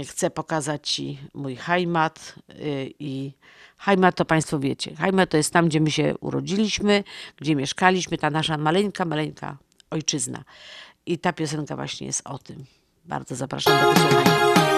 Chcę 0.07 0.29
pokazać 0.29 0.89
Ci 0.89 1.19
mój 1.33 1.55
Heimat 1.55 2.35
y, 2.49 2.93
i 2.99 3.31
Heimat 3.77 4.15
to 4.15 4.25
Państwo 4.25 4.59
wiecie. 4.59 4.95
Heimat 4.95 5.29
to 5.29 5.37
jest 5.37 5.53
tam, 5.53 5.67
gdzie 5.67 5.81
my 5.81 5.91
się 5.91 6.13
urodziliśmy, 6.19 7.03
gdzie 7.37 7.55
mieszkaliśmy, 7.55 8.17
ta 8.17 8.29
nasza 8.29 8.57
maleńka, 8.57 9.05
maleńka 9.05 9.57
ojczyzna. 9.89 10.43
I 11.05 11.19
ta 11.19 11.33
piosenka 11.33 11.75
właśnie 11.75 12.07
jest 12.07 12.21
o 12.25 12.37
tym. 12.37 12.65
Bardzo 13.05 13.35
zapraszam 13.35 13.81
do 13.81 13.93
wysłuchania. 13.93 14.70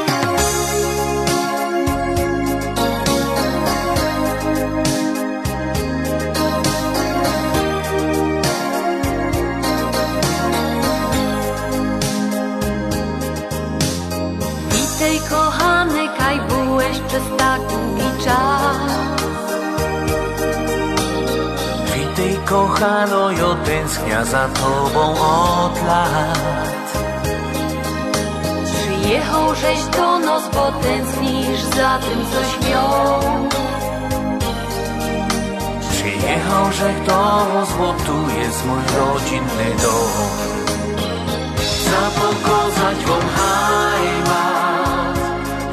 Czas. 18.25 18.91
Witaj 21.93 22.33
kochano, 22.45 23.31
jo 23.31 23.55
tęsknia 23.65 24.25
za 24.25 24.47
tobą 24.47 25.03
od 25.11 25.75
lat. 25.87 26.93
Przyjechał 28.65 29.55
żeś 29.55 29.83
do 29.83 30.19
nos, 30.19 30.43
bo 30.53 30.71
tęsknisz 30.71 31.61
za 31.61 31.99
tym, 31.99 32.19
coś 32.33 32.69
miał 32.69 33.19
Przyjechał 35.91 36.71
rzek 36.71 37.05
do 37.07 37.45
bo 37.77 37.93
tu 38.05 38.39
jest 38.39 38.65
mój 38.65 38.83
rodzinny 38.97 39.69
dom. 39.81 40.53
Zapokazać 41.85 43.05
wam 43.05 43.25
heimat 43.35 45.17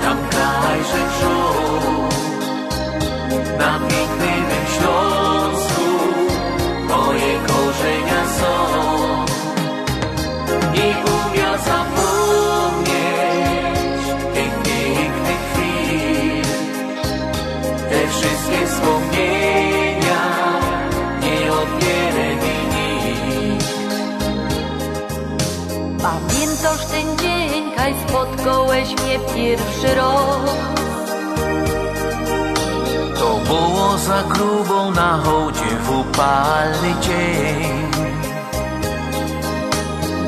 Tam 0.02 0.18
kraj 0.30 0.78
rzek 0.78 1.08
wziął 1.18 1.59
na 3.60 3.78
pięknym 3.78 4.46
Śląsku. 4.74 5.88
Moje 6.88 7.32
korzenia 7.46 8.22
są. 8.38 8.54
I 10.74 10.86
umia 11.10 11.52
zapomnieć 11.58 12.90
tych 14.34 14.54
pięknych 14.62 15.42
chwil. 15.52 16.44
Te 17.90 18.00
wszystkie 18.08 18.60
wspomnienia 18.66 20.22
nie 21.22 21.52
odbierę 21.52 22.28
mi 22.42 22.56
nikt 22.74 23.70
Pamiętasz 26.02 26.84
ten 26.86 27.18
dzień, 27.18 27.62
kaj 27.76 27.94
spotkałeś 28.08 28.88
mnie 28.88 29.18
pierwszy 29.34 29.94
raz 29.94 30.89
to 33.50 33.56
było 33.56 33.98
za 33.98 34.22
grubą 34.22 34.90
na 34.90 35.18
hołdzie 35.24 35.76
w 35.82 35.90
upalny 35.90 36.94
dzień. 37.00 37.90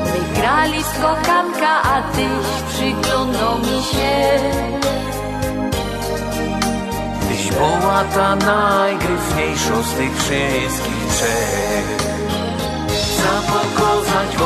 My 0.05 0.39
grali 0.41 0.83
skokanka, 0.83 1.81
a 1.83 2.01
tyś 2.01 2.47
przyglądał 2.69 3.59
mi 3.59 3.83
się. 3.83 4.39
Tyś 7.29 7.51
była 7.51 8.03
ta 8.15 8.35
najgryfniejsza 8.35 9.83
z 9.83 9.93
tych 9.93 10.17
wszystkich 10.17 11.07
trzech. 11.09 11.97
Chcę 12.87 13.53
pokazać 13.53 14.37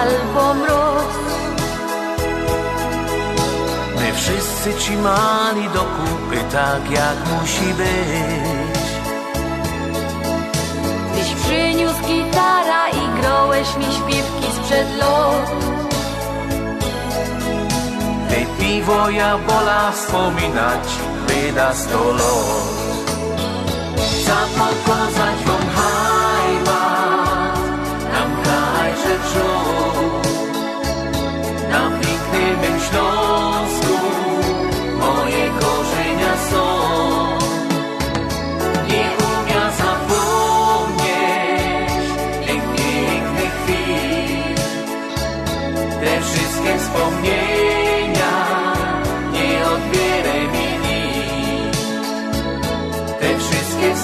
albo 0.00 0.54
mróz. 0.54 1.14
My 3.96 4.12
wszyscy 4.12 4.72
trzymali 4.78 5.68
do 5.74 5.80
kupy 5.80 6.38
tak 6.52 6.90
jak 6.90 7.16
musi 7.32 7.74
być. 7.74 8.86
Tyś 11.14 11.34
przyniósł 11.42 12.00
gitara 12.06 12.88
i 12.88 13.20
grałeś 13.20 13.76
mi 13.76 13.84
śpiewki 13.84 14.46
sprzed 14.56 14.88
lat. 14.98 15.50
Te 18.28 18.40
piwo 18.58 19.10
ja 19.10 19.38
bola 19.38 19.92
wspominać 19.92 20.88
wyda 21.26 21.74
sto 21.74 22.12
lat. 22.12 22.80
Chcę 24.20 25.59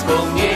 wszystkie 0.07 0.56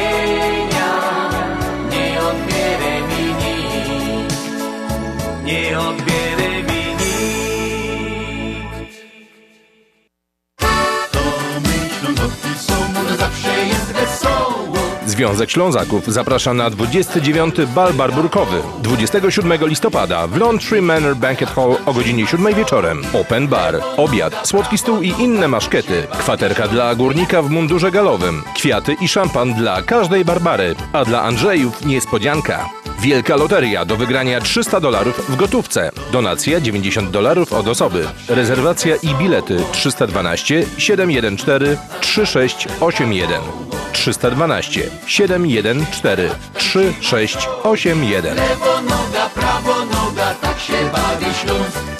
Związek 15.20 15.50
Ślązaków 15.50 16.06
zaprasza 16.06 16.54
na 16.54 16.70
29. 16.70 17.54
bal 17.74 17.92
barburkowy 17.92 18.62
27 18.82 19.68
listopada 19.68 20.26
w 20.26 20.36
Laundry 20.36 20.82
Manor 20.82 21.16
Banquet 21.16 21.50
Hall 21.50 21.76
o 21.86 21.92
godzinie 21.92 22.26
7 22.26 22.54
wieczorem. 22.54 23.02
Open 23.12 23.48
bar, 23.48 23.80
obiad, 23.96 24.48
słodki 24.48 24.78
stół 24.78 25.02
i 25.02 25.08
inne 25.08 25.48
maszkety, 25.48 26.06
kwaterka 26.10 26.68
dla 26.68 26.94
górnika 26.94 27.42
w 27.42 27.50
mundurze 27.50 27.90
galowym, 27.90 28.42
kwiaty 28.54 28.96
i 29.00 29.08
szampan 29.08 29.54
dla 29.54 29.82
każdej 29.82 30.24
Barbary, 30.24 30.74
a 30.92 31.04
dla 31.04 31.22
Andrzejów 31.22 31.86
niespodzianka. 31.86 32.70
Wielka 33.00 33.36
loteria 33.36 33.84
do 33.84 33.96
wygrania 33.96 34.40
300 34.40 34.80
dolarów 34.80 35.30
w 35.30 35.36
gotówce. 35.36 35.90
Donacja 36.12 36.60
90 36.60 37.10
dolarów 37.10 37.52
od 37.52 37.68
osoby. 37.68 38.08
Rezerwacja 38.28 38.96
i 38.96 39.14
bilety 39.14 39.56
312 39.72 40.66
714 40.78 41.76
3681. 42.00 43.69
312 43.92 44.90
714 45.06 46.30
3681. 46.54 48.36
Lewo 48.36 48.80
noga, 48.82 49.28
prawo 49.34 49.84
noga, 49.84 50.34
tak 50.40 50.60
się 50.60 50.72
bawi 50.92 51.34
Śląsk 51.34 51.99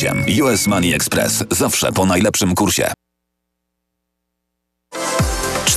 US 0.43 0.67
Money 0.67 0.93
Express. 0.93 1.43
Zawsze 1.51 1.91
po 1.91 2.05
najlepszym 2.05 2.55
kursie. 2.55 2.91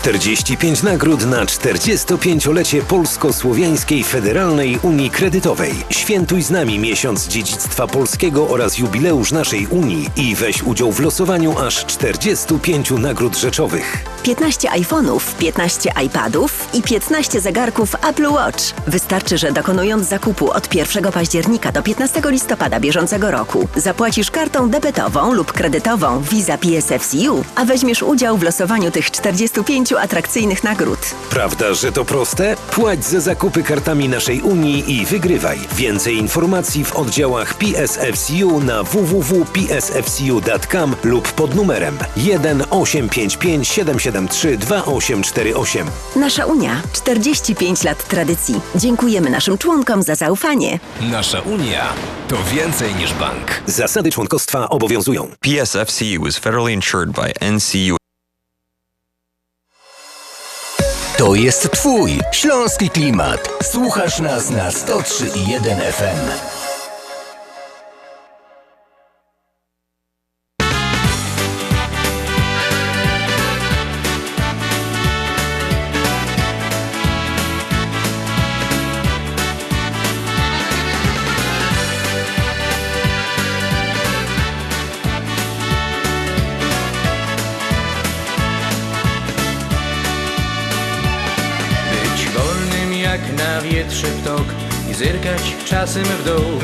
45 0.05 0.83
nagród 0.83 1.27
na 1.27 1.45
45-lecie 1.45 2.83
Polsko-Słowiańskiej 2.83 4.05
Federalnej 4.05 4.79
Unii 4.83 5.11
Kredytowej. 5.11 5.75
Świętuj 5.91 6.43
z 6.43 6.51
nami 6.51 6.79
miesiąc 6.79 7.29
dziedzictwa 7.29 7.87
polskiego 7.87 8.49
oraz 8.49 8.79
jubileusz 8.79 9.33
naszej 9.33 9.67
Unii 9.67 10.11
i 10.17 10.35
weź 10.35 10.63
udział 10.63 10.93
w 10.93 11.01
losowaniu 11.01 11.59
aż 11.59 11.87
45 11.87 12.91
nagród 12.91 13.37
rzeczowych. 13.37 14.05
15 14.23 14.69
iPhone'ów, 14.69 15.21
15 15.39 15.93
iPadów 16.07 16.69
i 16.75 16.83
15 16.83 17.41
zegarków 17.41 17.95
Apple 18.09 18.31
Watch. 18.31 18.65
Wystarczy, 18.87 19.39
że 19.39 19.53
dokonując 19.53 20.09
zakupu 20.09 20.51
od 20.51 20.75
1 20.75 21.13
października 21.13 21.73
do 21.73 21.83
15 21.83 22.23
listopada 22.25 22.81
bieżącego 22.81 23.31
roku 23.31 23.69
zapłacisz 23.77 24.31
kartą 24.31 24.71
debetową 24.71 25.33
lub 25.33 25.53
kredytową 25.53 26.23
Visa 26.23 26.59
PSFCU, 26.59 27.45
a 27.55 27.65
weźmiesz 27.65 28.03
udział 28.03 28.39
w 28.39 28.43
losowaniu 28.43 28.91
tych 28.91 29.11
45 29.11 29.94
atrakcyjnych 30.01 30.65
nagród. 30.65 30.99
Prawda, 31.31 31.75
że 31.75 31.93
to 31.93 32.05
proste? 32.05 32.57
Płać 32.71 33.05
za 33.05 33.21
zakupy 33.21 33.63
kartami 33.63 34.09
naszej 34.09 34.41
Unii 34.41 34.93
i 34.93 35.07
wygrywaj. 35.07 35.59
Więcej 35.77 36.17
informacji 36.17 36.85
w 36.85 36.97
oddziałach 36.97 37.55
PSFCU 37.55 38.61
na 38.61 38.83
www.psfcu.com 39.75 40.95
lub 41.05 41.33
pod 41.33 41.55
numerem 41.55 41.99
1 42.17 42.65
855 42.71 43.69
773 43.69 44.59
2848. 44.59 45.87
Nasza 46.17 46.47
Unia 46.47 46.83
45 46.93 47.85
lat 47.85 48.09
tradycji. 48.09 48.61
Dziękujemy 48.77 49.31
naszym 49.31 49.59
członkom 49.59 50.03
za 50.03 50.15
zaufanie. 50.15 50.79
Nasza 51.01 51.41
Unia 51.41 51.93
to 52.29 52.37
więcej 52.55 52.95
niż 52.95 53.15
bank. 53.15 53.63
Zasady 53.67 54.13
członkostwa 54.13 54.69
obowiązują. 54.69 55.29
PSFCU 55.41 56.27
is 56.29 56.39
federally 56.39 56.73
insured 56.73 57.11
by 57.11 57.33
NCU. 57.53 58.04
To 61.19 61.35
jest 61.35 61.71
Twój 61.71 62.21
śląski 62.33 62.91
klimat. 62.91 63.49
Słuchasz 63.63 64.21
nas 64.21 64.51
na 64.51 64.71
103,1 64.71 65.93
FM. 65.93 66.54
Czasem 95.65 96.05
w 96.05 96.25
dół. 96.25 96.61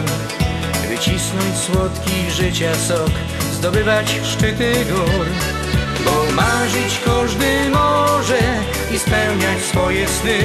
Wycisnąć 0.89 1.57
słodki 1.57 2.31
życia 2.31 2.75
sok, 2.75 3.11
zdobywać 3.53 4.21
szczyty 4.25 4.73
gór. 4.91 5.27
Bo 6.05 6.33
marzyć 6.33 7.01
każdy 7.05 7.71
może 7.71 8.39
i 8.95 8.99
spełniać 8.99 9.63
swoje 9.71 10.09
sny. 10.09 10.39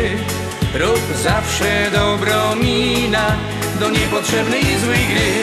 Rób 0.74 1.02
zawsze 1.24 1.92
dobro 1.92 2.56
mina 2.56 3.36
do 3.80 3.90
niepotrzebnej 3.90 4.62
i 4.62 4.80
złej 4.80 5.06
gry. 5.08 5.34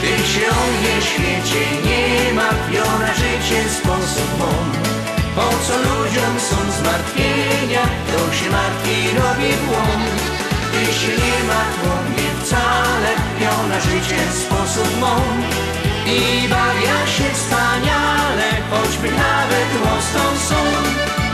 Ty 0.00 0.08
mnie 0.08 1.02
świecie 1.02 1.64
nie 1.86 2.32
martwiona 2.34 3.14
życie 3.14 3.68
sposób 3.68 4.38
mą. 4.38 4.52
Po 5.36 5.48
co 5.66 5.76
ludziom 5.76 6.40
są 6.40 6.56
zmartwienia, 6.80 7.82
to 8.12 8.34
się 8.34 8.50
martwi 8.50 8.96
robi 9.16 9.52
błąd. 9.66 10.34
Się 11.00 11.08
nie 11.08 11.44
martwią 11.48 11.92
mnie 12.10 12.23
wcale, 12.54 13.10
piona 13.38 13.80
życie 13.80 14.20
sposób 14.42 15.00
mą. 15.00 15.14
I 16.06 16.48
bawia 16.48 16.98
się 17.14 17.28
wspaniale, 17.34 18.48
choćby 18.70 19.08
nawet 19.10 19.70
łostą 19.84 20.22
są. 20.48 20.60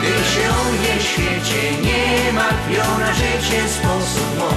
Ty 0.00 0.12
się 0.32 0.44
o 0.60 0.62
mnie 0.72 0.94
świecie 1.08 1.62
nie 1.86 2.32
martwiona 2.32 3.12
życie 3.12 3.60
sposób 3.68 4.28
mą. 4.38 4.50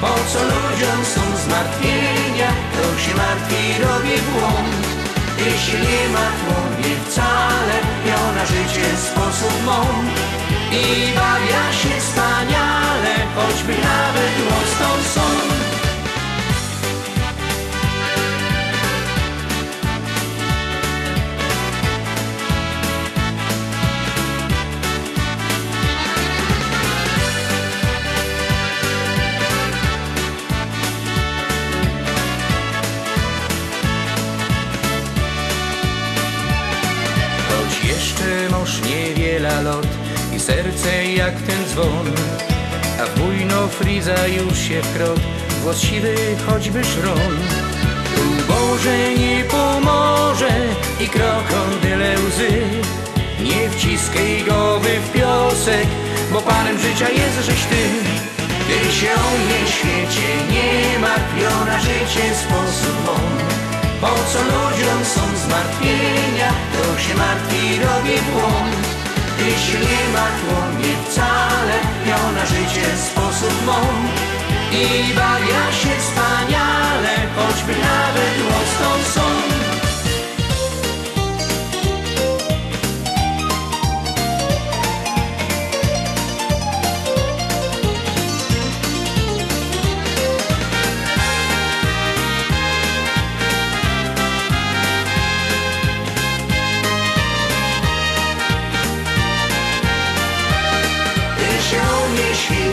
Po 0.00 0.14
co 0.30 0.38
ludziom 0.52 1.00
są 1.14 1.22
zmartwienia, 1.44 2.50
to 2.74 2.82
się 3.02 3.14
martwi 3.22 3.62
robi 3.82 4.16
błąd. 4.28 4.86
Ty 5.38 5.50
się 5.64 5.78
nie 5.86 6.02
martwią 6.16 6.56
mnie 6.78 6.94
wcale, 7.04 7.76
piona 8.04 8.44
życie 8.46 8.86
sposób 9.08 9.54
mą. 9.64 9.80
I 10.72 10.84
bawia 11.18 11.64
się 11.80 12.00
wspaniale, 12.00 13.14
choćby 13.36 13.72
nawet 13.72 14.34
łostą 14.50 14.88
są. 15.14 15.25
Masz 38.66 38.80
niewiele 38.82 39.62
lot 39.62 39.86
i 40.36 40.40
serce 40.40 41.04
jak 41.04 41.34
ten 41.42 41.64
dzwon. 41.68 42.06
A 43.00 43.04
w 43.06 43.20
bujno 43.20 43.68
friza 43.68 44.26
już 44.26 44.58
się 44.58 44.82
wkrot, 44.82 45.20
głos 45.62 45.80
siwy 45.80 46.14
choćby 46.46 46.84
szron. 46.84 47.36
Tu 48.14 48.22
Boże 48.48 49.14
nie 49.14 49.44
pomoże 49.44 50.50
i 51.00 51.08
krokodyle 51.08 52.14
łzy. 52.28 52.62
Nie 53.42 53.70
wciskaj 53.70 54.44
głowy 54.48 54.90
w 55.00 55.12
piosek, 55.12 55.86
bo 56.32 56.40
panem 56.40 56.78
życia 56.78 57.08
jest 57.08 57.46
żeś 57.46 57.64
ty. 57.64 57.82
Ty 58.68 58.92
się 58.92 59.14
o 59.14 59.30
mnie 59.38 59.70
świecie 59.72 60.28
nie 60.52 60.98
martwiona 60.98 61.80
życie 61.80 62.34
sposób 62.34 63.06
mą 63.06 63.16
po 64.00 64.14
co 64.32 64.38
ludziom 64.42 65.04
są 65.14 65.22
zmartwienia, 65.44 66.50
to 66.72 67.00
się 67.02 67.14
martwi 67.14 67.80
robi 67.84 68.16
błąd. 68.30 68.86
Ty 69.38 69.50
się 69.64 69.78
nie 69.78 70.02
martwią 70.16 70.78
mnie 70.78 70.94
wcale, 71.04 71.76
piona 72.04 72.46
życie 72.46 72.86
sposób 72.96 73.66
mą. 73.66 73.80
I 74.72 75.14
bawia 75.14 75.72
się 75.72 76.00
wspaniale, 76.00 77.14
choćby 77.36 77.72
nawet 77.72 78.34
łostą 78.48 79.20
są. 79.20 79.45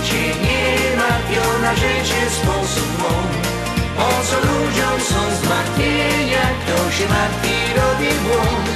Świecie 0.03 0.35
nie 0.45 0.97
martwiona 0.97 1.75
życie 1.75 2.29
sposób 2.29 2.99
mą. 2.99 3.13
Po 3.97 4.09
co 4.27 4.35
ludziom 4.47 4.97
są 5.09 5.35
zmartwienia, 5.41 6.45
kto 6.61 6.91
się 6.91 7.05
martwi 7.09 7.55
robi 7.77 8.11
błąd. 8.25 8.67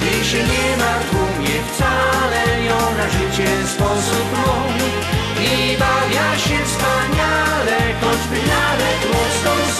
Ty 0.00 0.24
się 0.24 0.38
nie 0.38 0.76
martw 0.76 1.12
mnie 1.38 1.56
wcale, 1.68 2.42
ona 2.82 3.06
życie 3.16 3.48
sposób 3.74 4.26
mą. 4.46 4.54
I 5.50 5.76
bawia 5.78 6.38
się 6.38 6.58
wspaniale, 6.64 7.78
choćby 8.00 8.38
nawet 8.54 9.00
łostą 9.12 9.71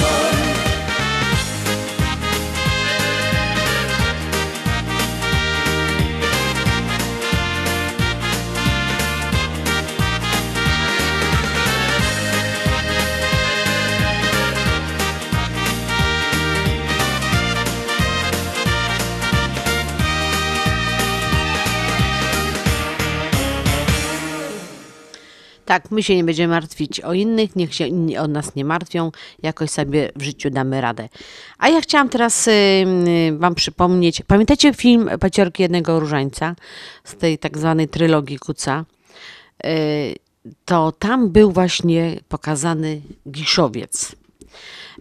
Tak, 25.65 25.91
my 25.91 26.03
się 26.03 26.17
nie 26.17 26.25
będziemy 26.25 26.55
martwić 26.55 27.01
o 27.01 27.13
innych, 27.13 27.57
niech 27.57 27.75
się 27.75 27.87
inni 27.87 28.19
o 28.19 28.29
nas 28.29 28.55
nie 28.55 28.65
martwią, 28.65 29.13
jakoś 29.43 29.71
sobie 29.71 30.13
w 30.17 30.23
życiu 30.23 30.51
damy 30.51 30.81
radę. 30.81 31.09
A 31.59 31.69
ja 31.69 31.81
chciałam 31.81 32.09
teraz 32.09 32.49
y, 32.49 32.51
y, 32.51 33.39
Wam 33.39 33.55
przypomnieć, 33.55 34.23
pamiętacie 34.27 34.75
film 34.75 35.11
Paciorki 35.21 35.63
jednego 35.63 36.01
różańca 36.01 36.57
z 37.05 37.17
tej 37.17 37.39
tak 37.39 37.59
zwanej 37.59 37.89
trylogii 37.89 38.39
Kuca? 38.39 38.85
Y, 39.67 40.15
to 40.65 40.93
tam 40.93 41.31
był 41.31 41.53
właśnie 41.53 42.21
pokazany 42.29 43.01
Giszowiec. 43.31 44.17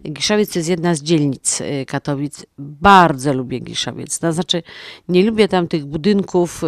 Giszowiec 0.08 0.54
jest 0.54 0.68
jedna 0.68 0.94
z 0.94 1.02
dzielnic 1.02 1.62
Katowic. 1.86 2.46
Bardzo 2.58 3.32
lubię 3.32 3.60
Giszowiec. 3.60 4.18
To 4.18 4.32
znaczy, 4.32 4.62
nie 5.08 5.24
lubię 5.24 5.48
tam 5.48 5.68
tych 5.68 5.84
budynków 5.84 6.58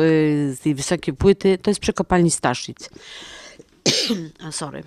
z 0.50 0.60
tej 0.60 0.74
wysokiej 0.74 1.14
płyty. 1.14 1.58
To 1.58 1.70
jest 1.70 1.80
przy 1.80 1.92
kopalni 1.92 2.30
Staszic. 2.30 2.90
Sorry. 4.50 4.82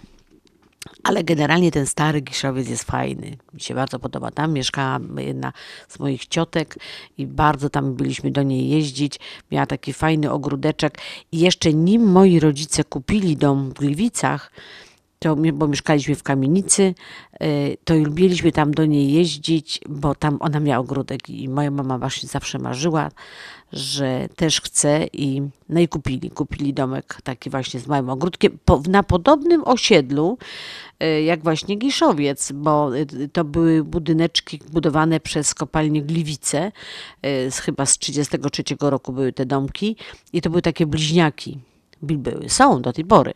Ale 1.03 1.23
generalnie 1.23 1.71
ten 1.71 1.85
stary 1.85 2.21
Giszowiec 2.21 2.69
jest 2.69 2.83
fajny. 2.83 3.37
Mi 3.53 3.61
się 3.61 3.75
bardzo 3.75 3.99
podoba. 3.99 4.31
Tam 4.31 4.53
mieszkała 4.53 4.99
jedna 5.17 5.53
z 5.87 5.99
moich 5.99 6.27
ciotek 6.27 6.75
i 7.17 7.27
bardzo 7.27 7.69
tam 7.69 7.93
byliśmy 7.93 8.31
do 8.31 8.43
niej 8.43 8.69
jeździć. 8.69 9.19
Miała 9.51 9.65
taki 9.65 9.93
fajny 9.93 10.31
ogródeczek. 10.31 10.97
I 11.31 11.39
jeszcze 11.39 11.73
nim 11.73 12.11
moi 12.11 12.39
rodzice 12.39 12.83
kupili 12.83 13.37
dom 13.37 13.69
w 13.69 13.73
Gliwicach, 13.73 14.51
to, 15.19 15.35
bo 15.53 15.67
mieszkaliśmy 15.67 16.15
w 16.15 16.23
kamienicy, 16.23 16.95
y, 17.43 17.77
to 17.83 17.95
lubiliśmy 17.95 18.51
tam 18.51 18.73
do 18.73 18.85
niej 18.85 19.13
jeździć, 19.13 19.81
bo 19.89 20.15
tam 20.15 20.37
ona 20.39 20.59
miała 20.59 20.79
ogródek 20.79 21.29
i 21.29 21.49
moja 21.49 21.71
mama 21.71 21.97
właśnie 21.97 22.29
zawsze 22.29 22.59
marzyła, 22.59 23.11
że 23.73 24.29
też 24.35 24.61
chce 24.61 25.07
i 25.13 25.41
no 25.69 25.79
i 25.79 25.87
kupili, 25.87 26.31
kupili 26.31 26.73
domek 26.73 27.17
taki 27.23 27.49
właśnie 27.49 27.79
z 27.79 27.87
małym 27.87 28.09
ogródkiem 28.09 28.57
po, 28.65 28.81
na 28.89 29.03
podobnym 29.03 29.63
osiedlu 29.63 30.37
y, 31.03 31.21
jak 31.21 31.43
właśnie 31.43 31.75
Giszowiec, 31.75 32.51
bo 32.51 32.95
y, 32.95 33.29
to 33.33 33.43
były 33.43 33.83
budyneczki 33.83 34.59
budowane 34.69 35.19
przez 35.19 35.53
kopalnię 35.53 36.01
Gliwice, 36.01 36.71
z, 37.23 37.59
chyba 37.59 37.85
z 37.85 37.97
33 37.97 38.63
roku 38.79 39.13
były 39.13 39.33
te 39.33 39.45
domki 39.45 39.95
i 40.33 40.41
to 40.41 40.49
były 40.49 40.61
takie 40.61 40.85
bliźniaki, 40.85 41.59
były, 42.01 42.49
są 42.49 42.81
do 42.81 42.93
tej 42.93 43.05
pory. 43.05 43.33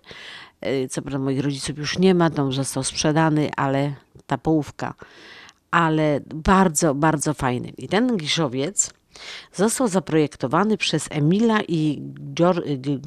Y, 0.65 0.87
Co 0.89 1.01
prawda 1.01 1.19
moich 1.19 1.39
rodziców 1.39 1.77
już 1.77 1.99
nie 1.99 2.15
ma, 2.15 2.29
dom 2.29 2.53
został 2.53 2.83
sprzedany, 2.83 3.49
ale 3.57 3.93
ta 4.27 4.37
połówka. 4.37 4.93
Ale 5.71 6.19
bardzo, 6.35 6.95
bardzo 6.95 7.33
fajny. 7.33 7.69
I 7.77 7.87
ten 7.87 8.17
Giszowiec 8.17 8.93
został 9.53 9.87
zaprojektowany 9.87 10.77
przez 10.77 11.07
Emila 11.11 11.61
i 11.67 11.97
G- 12.01 12.99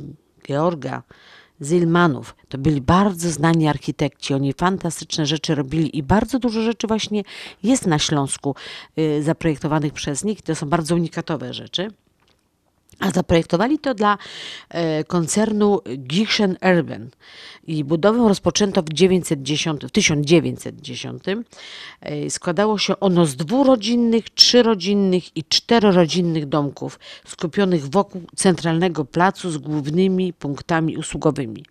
Georga 0.47 1.03
Zilmanów. 1.63 2.37
To 2.49 2.59
byli 2.59 2.81
bardzo 2.81 3.31
znani 3.31 3.69
architekci. 3.69 4.35
Oni 4.35 4.53
fantastyczne 4.53 5.27
rzeczy 5.27 5.55
robili 5.55 5.99
i 5.99 6.03
bardzo 6.03 6.39
dużo 6.39 6.63
rzeczy 6.63 6.87
właśnie 6.87 7.23
jest 7.63 7.87
na 7.87 7.99
Śląsku 7.99 8.55
y, 8.99 9.23
zaprojektowanych 9.23 9.93
przez 9.93 10.25
nich. 10.25 10.43
To 10.43 10.55
są 10.55 10.69
bardzo 10.69 10.95
unikatowe 10.95 11.55
rzeczy. 11.55 11.89
A 13.01 13.11
zaprojektowali 13.11 13.79
to 13.79 13.95
dla 13.95 14.19
e, 14.69 15.05
koncernu 15.05 15.81
Gieschen 15.99 16.57
Urban. 16.73 17.11
I 17.67 17.85
budowę 17.85 18.29
rozpoczęto 18.29 18.83
w, 18.83 18.89
910, 18.89 19.83
w 19.85 19.91
1910. 19.91 21.23
E, 22.01 22.31
składało 22.31 22.79
się 22.79 23.01
ono 23.01 23.27
z 23.27 23.37
dwurodzinnych, 23.37 24.31
trzyrodzinnych 24.31 25.37
i 25.37 25.45
czterorodzinnych 25.45 26.47
domków 26.47 26.99
skupionych 27.27 27.89
wokół 27.89 28.23
centralnego 28.37 29.05
placu 29.05 29.51
z 29.51 29.59
głównymi 29.59 30.33
punktami 30.33 30.97
usługowymi. 30.97 31.65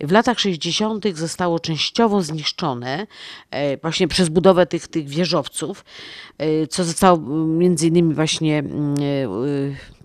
W 0.00 0.12
latach 0.12 0.40
60. 0.40 1.04
zostało 1.14 1.60
częściowo 1.60 2.22
zniszczone 2.22 3.06
e, 3.50 3.76
właśnie 3.76 4.08
przez 4.08 4.28
budowę 4.28 4.66
tych, 4.66 4.88
tych 4.88 5.08
wieżowców, 5.08 5.84
co 6.70 6.84
zostało 6.84 7.18
między 7.46 7.86
innymi 7.86 8.14
właśnie 8.14 8.62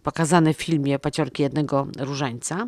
pokazane 0.08 0.54
w 0.54 0.58
filmie 0.58 1.00
Paciorki 1.00 1.43
jednego 1.43 1.88
różańca, 2.00 2.67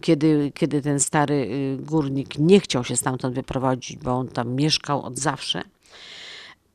kiedy, 0.00 0.52
kiedy 0.54 0.82
ten 0.82 1.00
stary 1.00 1.34
y, 1.34 1.82
górnik 1.82 2.38
nie 2.38 2.60
chciał 2.60 2.84
się 2.84 2.96
stamtąd 2.96 3.34
wyprowadzić, 3.34 3.96
bo 3.96 4.10
on 4.10 4.28
tam 4.28 4.54
mieszkał 4.54 5.02
od 5.02 5.18
zawsze. 5.18 5.62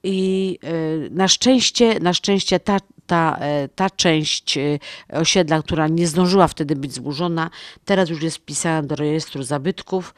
I 0.04 0.60
y, 0.63 1.10
na 1.12 1.28
szczęście, 1.28 2.00
na 2.00 2.13
szczęście 2.13 2.60
ta, 2.60 2.78
ta, 3.08 3.38
e, 3.39 3.69
ta 3.76 3.89
część 3.89 4.58
y, 4.58 4.80
osiedla, 5.13 5.62
która 5.62 5.88
nie 5.88 6.08
zdążyła 6.08 6.47
wtedy 6.47 6.76
być 6.76 6.93
zburzona, 6.93 7.50
teraz 7.86 8.10
już 8.10 8.24
jest 8.24 8.38
wpisana 8.38 8.88
do 8.88 8.95
rejestru 8.95 9.43
zabytków 9.43 10.15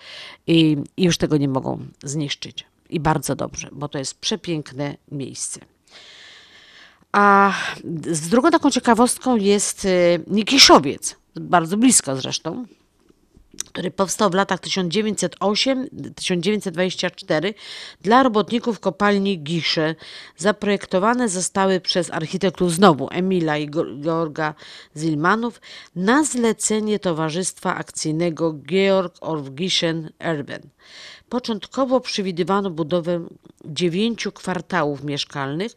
i, 0.48 0.78
i 0.98 1.04
już 1.04 1.18
tego 1.18 1.38
nie 1.38 1.48
mogą 1.48 1.80
zniszczyć. 2.04 2.66
I 2.90 3.00
bardzo 3.00 3.36
dobrze, 3.36 3.70
bo 3.72 3.88
to 3.88 4.00
jest 4.00 4.20
przepiękne 4.20 4.98
miejsce. 5.12 5.73
A 7.14 7.54
z 8.12 8.30
drugą 8.30 8.52
taką 8.52 8.72
ciekawostką 8.72 9.36
jest 9.36 9.86
y, 9.86 10.24
Nikiszowiec, 10.28 11.16
bardzo 11.36 11.78
blisko 11.78 12.16
zresztą, 12.16 12.66
który 13.66 13.92
powstał 13.92 14.30
w 14.30 14.34
latach 14.34 14.60
1908-1924 14.60 17.54
dla 18.02 18.24
robotników 18.24 18.80
kopalni 18.80 19.40
Gisze. 19.40 19.96
Zaprojektowane 20.38 21.30
zostały 21.30 21.80
przez 21.80 22.12
architektów 22.12 22.74
znowu 22.74 23.08
Emila 23.12 23.58
i 23.58 23.70
Georga 24.02 24.54
Zilmanów 24.98 25.62
na 25.96 26.24
zlecenie 26.24 27.00
Towarzystwa 27.00 27.76
Akcyjnego 27.76 28.54
Georg 28.54 29.16
Orgischen 29.22 30.10
Erben. 30.20 30.62
Początkowo 31.34 32.00
przewidywano 32.00 32.70
budowę 32.70 33.28
dziewięciu 33.66 34.32
kwartałów 34.32 35.04
mieszkalnych 35.04 35.72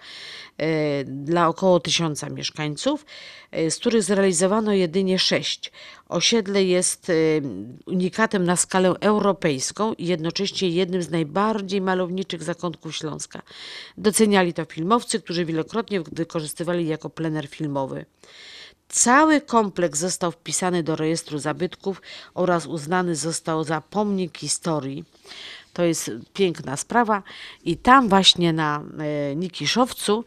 e, 0.59 1.05
dla 1.05 1.49
około 1.49 1.81
tysiąca 1.81 2.31
mieszkańców, 2.31 3.07
e, 3.51 3.71
z 3.71 3.79
których 3.79 4.03
zrealizowano 4.03 4.73
jedynie 4.73 5.19
sześć. 5.19 5.73
Osiedle 6.09 6.65
jest 6.65 7.11
e, 7.11 7.13
unikatem 7.87 8.45
na 8.45 8.57
skalę 8.57 8.95
europejską 9.01 9.93
i 9.93 10.07
jednocześnie 10.07 10.69
jednym 10.69 11.03
z 11.03 11.11
najbardziej 11.11 11.81
malowniczych 11.81 12.43
zakątków 12.43 12.97
Śląska. 12.97 13.43
Doceniali 13.99 14.53
to 14.55 14.65
filmowcy, 14.65 15.21
którzy 15.21 15.45
wielokrotnie 15.45 16.01
wykorzystywali 16.01 16.87
jako 16.87 17.11
plener 17.11 17.49
filmowy. 17.49 18.05
Cały 18.89 19.41
kompleks 19.41 19.99
został 19.99 20.33
wpisany 20.33 20.83
do 20.83 20.97
rejestru 20.97 21.39
zabytków 21.39 22.03
oraz 22.35 22.67
uznany 22.67 23.17
został 23.17 23.65
za 23.65 23.81
pomnik 23.81 24.39
historii. 24.39 25.05
To 25.73 25.85
jest 25.85 26.11
piękna 26.35 26.77
sprawa 26.77 27.23
i 27.65 27.77
tam 27.77 28.09
właśnie 28.09 28.53
na 28.53 28.83
e, 29.31 29.37
Nikiszowcu, 29.37 30.25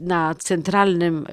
na 0.00 0.34
centralnym 0.34 1.26
e, 1.28 1.30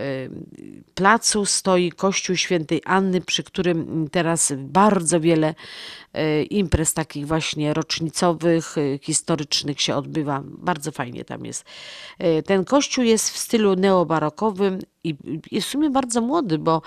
placu 0.96 1.46
stoi 1.46 1.92
kościół 1.92 2.36
świętej 2.36 2.82
Anny, 2.86 3.22
przy 3.22 3.44
którym 3.44 4.08
teraz 4.12 4.54
bardzo 4.58 5.20
wiele 5.20 5.56
e, 6.14 6.44
imprez 6.44 6.94
takich 6.94 7.28
właśnie 7.28 7.74
rocznicowych, 7.74 8.78
e, 8.78 9.00
historycznych 9.02 9.82
się 9.82 9.96
odbywa. 9.96 10.42
Bardzo 10.46 10.92
fajnie 10.92 11.26
tam 11.26 11.46
jest. 11.46 11.66
Ten 12.46 12.66
kościół 12.66 13.04
jest 13.04 13.30
w 13.30 13.38
stylu 13.38 13.76
neobarokowym 13.76 14.80
i 15.04 15.16
jest 15.52 15.68
w 15.68 15.72
sumie 15.72 15.90
bardzo 15.90 16.22
młody, 16.22 16.58
bo 16.58 16.82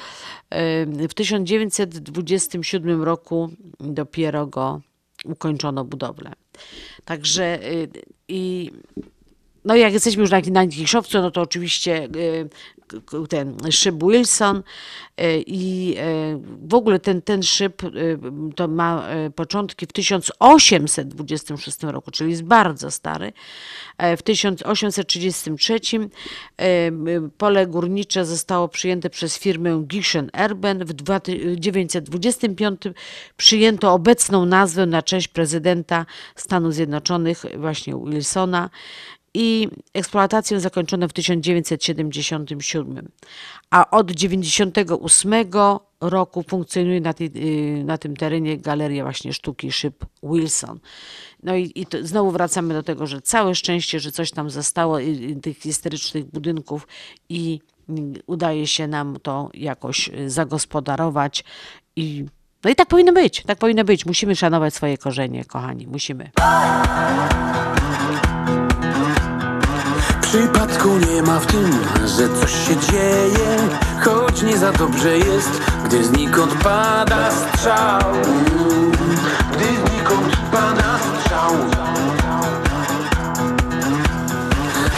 w 1.08 1.14
1927 1.14 3.02
roku 3.02 3.50
dopiero 3.80 4.46
go 4.46 4.80
ukończono 5.24 5.84
budowlę. 5.84 6.32
Także 7.04 7.64
y, 7.72 7.88
i 8.28 8.70
no 9.64 9.76
jak 9.76 9.92
jesteśmy 9.92 10.20
już 10.20 10.30
na, 10.30 10.40
na 10.50 10.66
Kiszowcu, 10.66 11.22
no 11.22 11.30
to 11.30 11.40
oczywiście 11.40 12.08
y, 12.16 12.48
ten 13.28 13.56
szyb 13.70 13.94
Wilson 14.02 14.56
y, 14.56 14.62
i 15.46 15.94
y, 15.98 16.38
w 16.68 16.74
ogóle 16.74 17.00
ten, 17.00 17.22
ten 17.22 17.42
szyb 17.42 17.82
to 18.56 18.68
ma 18.68 19.08
początki 19.36 19.86
w 19.86 19.92
1826 19.92 21.82
roku, 21.82 22.10
czyli 22.10 22.30
jest 22.30 22.42
bardzo 22.42 22.90
stary. 22.90 23.32
E, 23.98 24.16
W 24.16 24.22
1833 24.22 25.74
y, 25.74 26.08
y, 26.64 27.30
pole 27.38 27.66
górnicze 27.66 28.24
zostało 28.24 28.68
przyjęte 28.68 29.10
przez 29.10 29.38
firmę 29.38 29.82
Gischen 29.86 30.30
Erben. 30.32 30.84
W 30.84 30.94
1925 30.94 32.80
przyjęto 33.36 33.92
obecną 33.92 34.46
nazwę 34.46 34.86
na 34.86 35.02
cześć 35.02 35.28
prezydenta 35.28 36.06
Stanów 36.36 36.74
Zjednoczonych, 36.74 37.44
właśnie 37.58 37.94
Wilsona 38.06 38.70
i 39.34 39.68
eksploatację 39.94 40.60
zakończono 40.60 41.08
w 41.08 41.12
1977. 41.12 43.08
A 43.70 43.90
od 43.90 44.06
1998 44.06 45.34
roku 46.00 46.42
funkcjonuje 46.42 47.00
na, 47.00 47.14
y, 47.20 47.82
na 47.84 47.98
tym 47.98 48.16
terenie 48.16 48.58
Galeria 48.58 49.02
właśnie 49.02 49.32
sztuki 49.32 49.72
szyb 49.72 50.04
Wilson. 50.22 50.80
No 51.42 51.56
i, 51.56 51.72
i 51.74 51.86
to, 51.86 51.98
znowu 52.02 52.30
wracamy 52.30 52.74
do 52.74 52.82
tego, 52.82 53.06
że 53.06 53.20
całe 53.20 53.54
szczęście, 53.54 54.00
że 54.00 54.12
coś 54.12 54.30
tam 54.30 54.50
zostało, 54.50 55.00
y, 55.00 55.04
y, 55.04 55.40
tych 55.42 55.58
historycznych 55.58 56.24
budynków 56.24 56.86
i 57.28 57.60
udaje 58.26 58.66
się 58.66 58.88
nam 58.88 59.16
to 59.22 59.50
jakoś 59.54 60.10
zagospodarować 60.26 61.44
i 61.96 62.24
no 62.64 62.70
i 62.70 62.74
tak 62.74 62.88
powinno 62.88 63.12
być, 63.12 63.42
tak 63.42 63.58
powinno 63.58 63.84
być. 63.84 64.06
Musimy 64.06 64.36
szanować 64.36 64.74
swoje 64.74 64.98
korzenie, 64.98 65.44
kochani, 65.44 65.86
musimy. 65.86 66.30
Przypadku 70.32 70.88
nie 70.88 71.22
ma 71.22 71.40
w 71.40 71.46
tym, 71.46 71.70
że 72.06 72.28
coś 72.40 72.52
się 72.68 72.76
dzieje 72.76 73.56
Choć 74.04 74.42
nie 74.42 74.58
za 74.58 74.72
dobrze 74.72 75.18
jest, 75.18 75.60
gdy 75.84 76.04
znikąd 76.04 76.54
pada 76.54 77.30
strzał. 77.30 78.12
Gdy 79.52 79.64
znikąd 79.64 80.36
pada 80.52 80.98
strzał. 80.98 81.52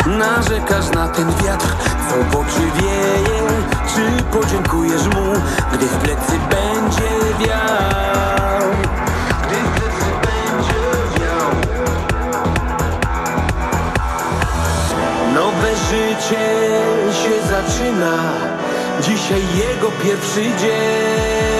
Narzekasz 0.06 0.90
na 0.90 1.08
ten 1.08 1.26
wiatr, 1.44 1.66
co 2.10 2.16
w 2.30 2.40
oczy 2.40 2.70
wieje. 2.80 3.48
Czy 3.94 4.22
podziękujesz 4.38 5.04
mu, 5.06 5.32
gdy 5.72 5.86
w 5.86 5.96
plecy 5.96 6.38
będzie 6.50 7.46
wiał 7.46 8.63
Nowe 15.64 15.76
życie 15.76 16.46
się 17.12 17.46
zaczyna. 17.48 18.18
Dzisiaj 19.00 19.42
jego 19.56 19.90
pierwszy 19.90 20.42
dzień 20.42 21.53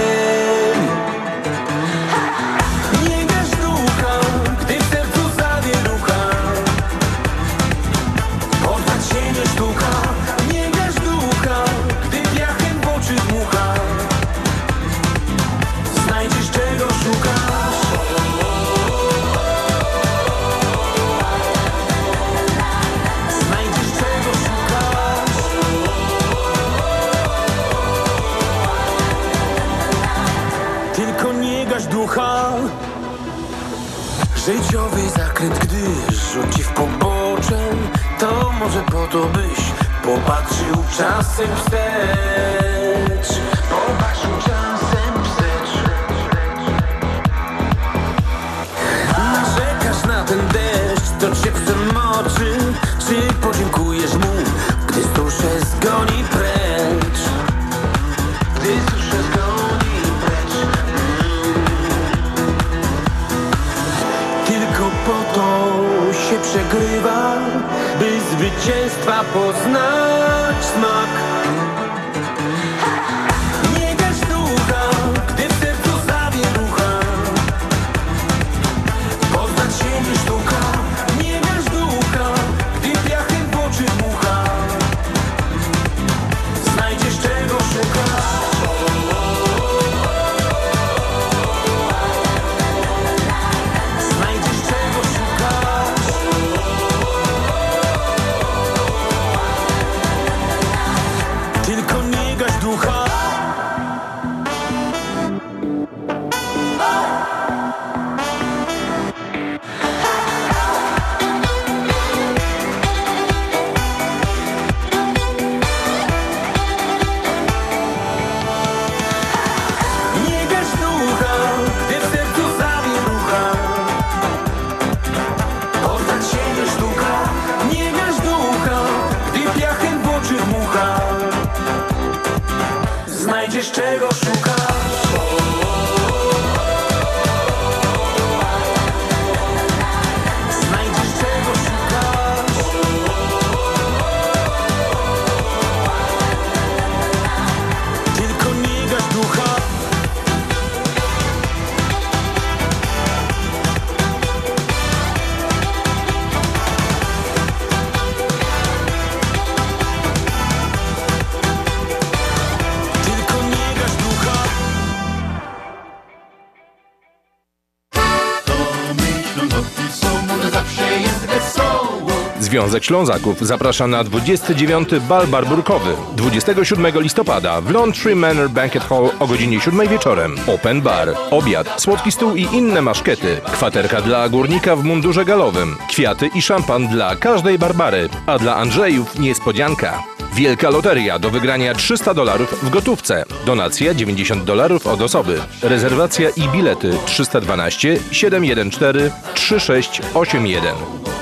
Związek 172.75 172.87
Ślązaków 172.87 173.41
zaprasza 173.41 173.87
na 173.87 174.03
29. 174.03 174.89
Bal 175.09 175.27
Barburkowy 175.27 175.93
27 176.15 177.01
listopada 177.01 177.61
w 177.61 177.71
Laundry 177.71 178.15
Manor 178.15 178.49
Banquet 178.49 178.83
Hall 178.83 179.09
o 179.19 179.27
godzinie 179.27 179.61
7 179.61 179.87
wieczorem. 179.87 180.35
Open 180.47 180.81
bar, 180.81 181.09
obiad, 181.31 181.81
słodki 181.81 182.11
stół 182.11 182.35
i 182.35 182.41
inne 182.41 182.81
maszkety, 182.81 183.41
kwaterka 183.53 184.01
dla 184.01 184.29
górnika 184.29 184.75
w 184.75 184.83
mundurze 184.83 185.25
galowym, 185.25 185.75
kwiaty 185.89 186.29
i 186.35 186.41
szampan 186.41 186.87
dla 186.87 187.15
każdej 187.15 187.59
Barbary, 187.59 188.09
a 188.25 188.39
dla 188.39 188.55
Andrzejów 188.55 189.19
niespodzianka. 189.19 190.14
Wielka 190.35 190.69
loteria 190.69 191.19
do 191.19 191.29
wygrania 191.29 191.73
300 191.73 192.13
dolarów 192.13 192.63
w 192.63 192.69
gotówce. 192.69 193.25
Donacja 193.45 193.93
90 193.93 194.43
dolarów 194.43 194.87
od 194.87 195.01
osoby. 195.01 195.41
Rezerwacja 195.61 196.29
i 196.29 196.49
bilety 196.49 196.97
312 197.05 197.99
714 198.11 199.11
3681. 199.33 200.75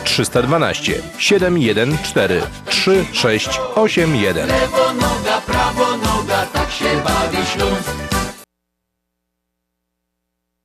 312 0.03 1.01
714 1.17 2.41
3681. 2.65 4.47
Lewo 4.47 4.93
noga, 4.93 5.41
prawo 5.45 5.97
noga, 5.97 6.45
tak 6.53 6.71
się 6.71 6.85
bawi 7.03 7.45
Śląsk. 7.53 7.82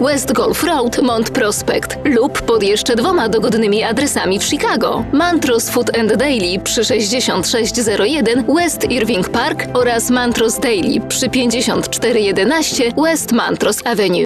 West 0.00 0.32
Golf 0.32 0.64
Road, 0.64 1.02
Mont 1.02 1.30
Prospect 1.30 1.96
lub 2.04 2.42
pod 2.42 2.62
jeszcze 2.62 2.96
dwoma 2.96 3.28
dogodnymi 3.28 3.82
adresami 3.82 4.38
w 4.38 4.44
Chicago. 4.44 5.04
Mantros 5.12 5.70
Food 5.70 5.98
and 5.98 6.16
Daily 6.16 6.58
przy 6.64 6.84
6601 6.84 8.44
West 8.54 8.90
Irving 8.90 9.28
Park 9.28 9.64
oraz 9.74 10.10
Mantros 10.10 10.58
Daily 10.58 11.00
przy 11.08 11.30
5411 11.30 12.92
West 12.96 13.32
Mantros 13.32 13.86
Avenue. 13.86 14.25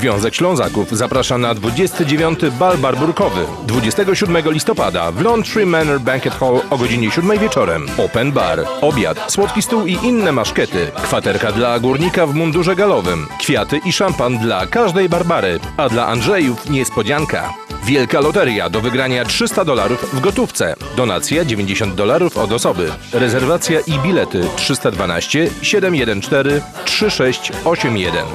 Związek 0.00 0.34
Ślązaków 0.34 0.90
zaprasza 0.90 1.38
na 1.38 1.54
29. 1.54 2.40
Bal 2.58 2.78
Barburkowy 2.78 3.44
27 3.66 4.50
listopada 4.50 5.12
w 5.12 5.22
Laundry 5.22 5.66
Manor 5.66 6.00
Banquet 6.00 6.34
Hall 6.34 6.60
o 6.70 6.78
godzinie 6.78 7.10
7 7.10 7.38
wieczorem. 7.38 7.86
Open 7.98 8.32
bar, 8.32 8.64
obiad, 8.80 9.32
słodki 9.32 9.62
stół 9.62 9.86
i 9.86 9.92
inne 9.92 10.32
maszkety, 10.32 10.90
kwaterka 11.02 11.52
dla 11.52 11.78
górnika 11.78 12.26
w 12.26 12.34
mundurze 12.34 12.76
galowym, 12.76 13.26
kwiaty 13.38 13.80
i 13.84 13.92
szampan 13.92 14.38
dla 14.38 14.66
każdej 14.66 15.08
Barbary, 15.08 15.60
a 15.76 15.88
dla 15.88 16.06
Andrzejów 16.06 16.70
niespodzianka. 16.70 17.54
Wielka 17.84 18.20
loteria 18.20 18.70
do 18.70 18.80
wygrania 18.80 19.24
300 19.24 19.64
dolarów 19.64 20.14
w 20.14 20.20
gotówce. 20.20 20.76
Donacja 20.96 21.44
90 21.44 21.94
dolarów 21.94 22.38
od 22.38 22.52
osoby. 22.52 22.92
Rezerwacja 23.12 23.80
i 23.80 23.98
bilety 23.98 24.48
312 24.56 25.50
714 25.62 26.62
3681. 26.84 28.26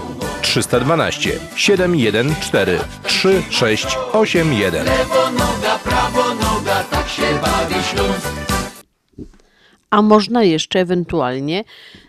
312 0.41 1.39
714 1.55 2.79
3681. 3.03 4.85
Lewo 4.85 5.31
noga, 5.31 5.79
prawo 5.83 6.35
noga, 6.35 6.83
tak 6.83 7.09
się 7.09 7.21
bawi 7.41 7.83
Śląsk. 7.83 8.27
A 9.89 10.01
można 10.01 10.43
jeszcze 10.43 10.79
ewentualnie 10.79 11.63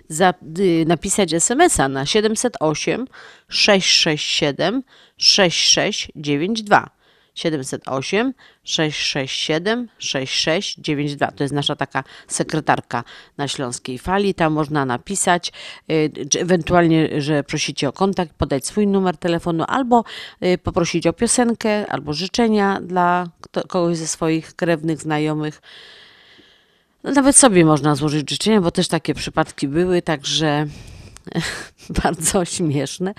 za, 0.09 0.35
y, 0.59 0.85
napisać 0.87 1.33
SMS-a 1.35 1.89
na 1.89 2.07
708 2.07 3.07
667 3.49 4.83
6692. 5.17 6.96
708 7.37 8.35
667 8.65 9.89
6692. 9.99 11.31
To 11.31 11.45
jest 11.45 11.55
nasza 11.55 11.77
taka 11.77 12.05
sekretarka 12.29 13.05
na 13.37 13.49
Śląskiej 13.49 13.99
Fali. 13.99 14.35
Tam 14.35 14.53
można 14.53 14.85
napisać, 14.85 15.53
y, 15.91 16.11
ewentualnie, 16.39 17.21
że 17.21 17.45
prosicie 17.45 17.89
o 17.89 17.93
kontakt, 17.93 18.33
podać 18.33 18.67
swój 18.67 18.87
numer 18.87 19.17
telefonu 19.17 19.65
albo 19.69 20.05
y, 20.43 20.59
poprosić 20.59 21.07
o 21.07 21.13
piosenkę, 21.13 21.87
albo 21.87 22.13
życzenia 22.13 22.81
dla 22.83 23.29
kogoś 23.69 23.97
ze 23.97 24.07
swoich 24.07 24.55
krewnych, 24.55 25.01
znajomych. 25.01 25.63
No, 27.05 27.13
nawet 27.13 27.37
sobie 27.37 27.65
można 27.65 27.95
złożyć 27.95 28.31
życzenia, 28.31 28.61
bo 28.61 28.71
też 28.71 28.89
takie 28.89 29.15
przypadki 29.15 29.69
były, 29.69 30.03
także 30.03 30.67
bardzo 32.03 32.45
śmieszne. 32.45 33.15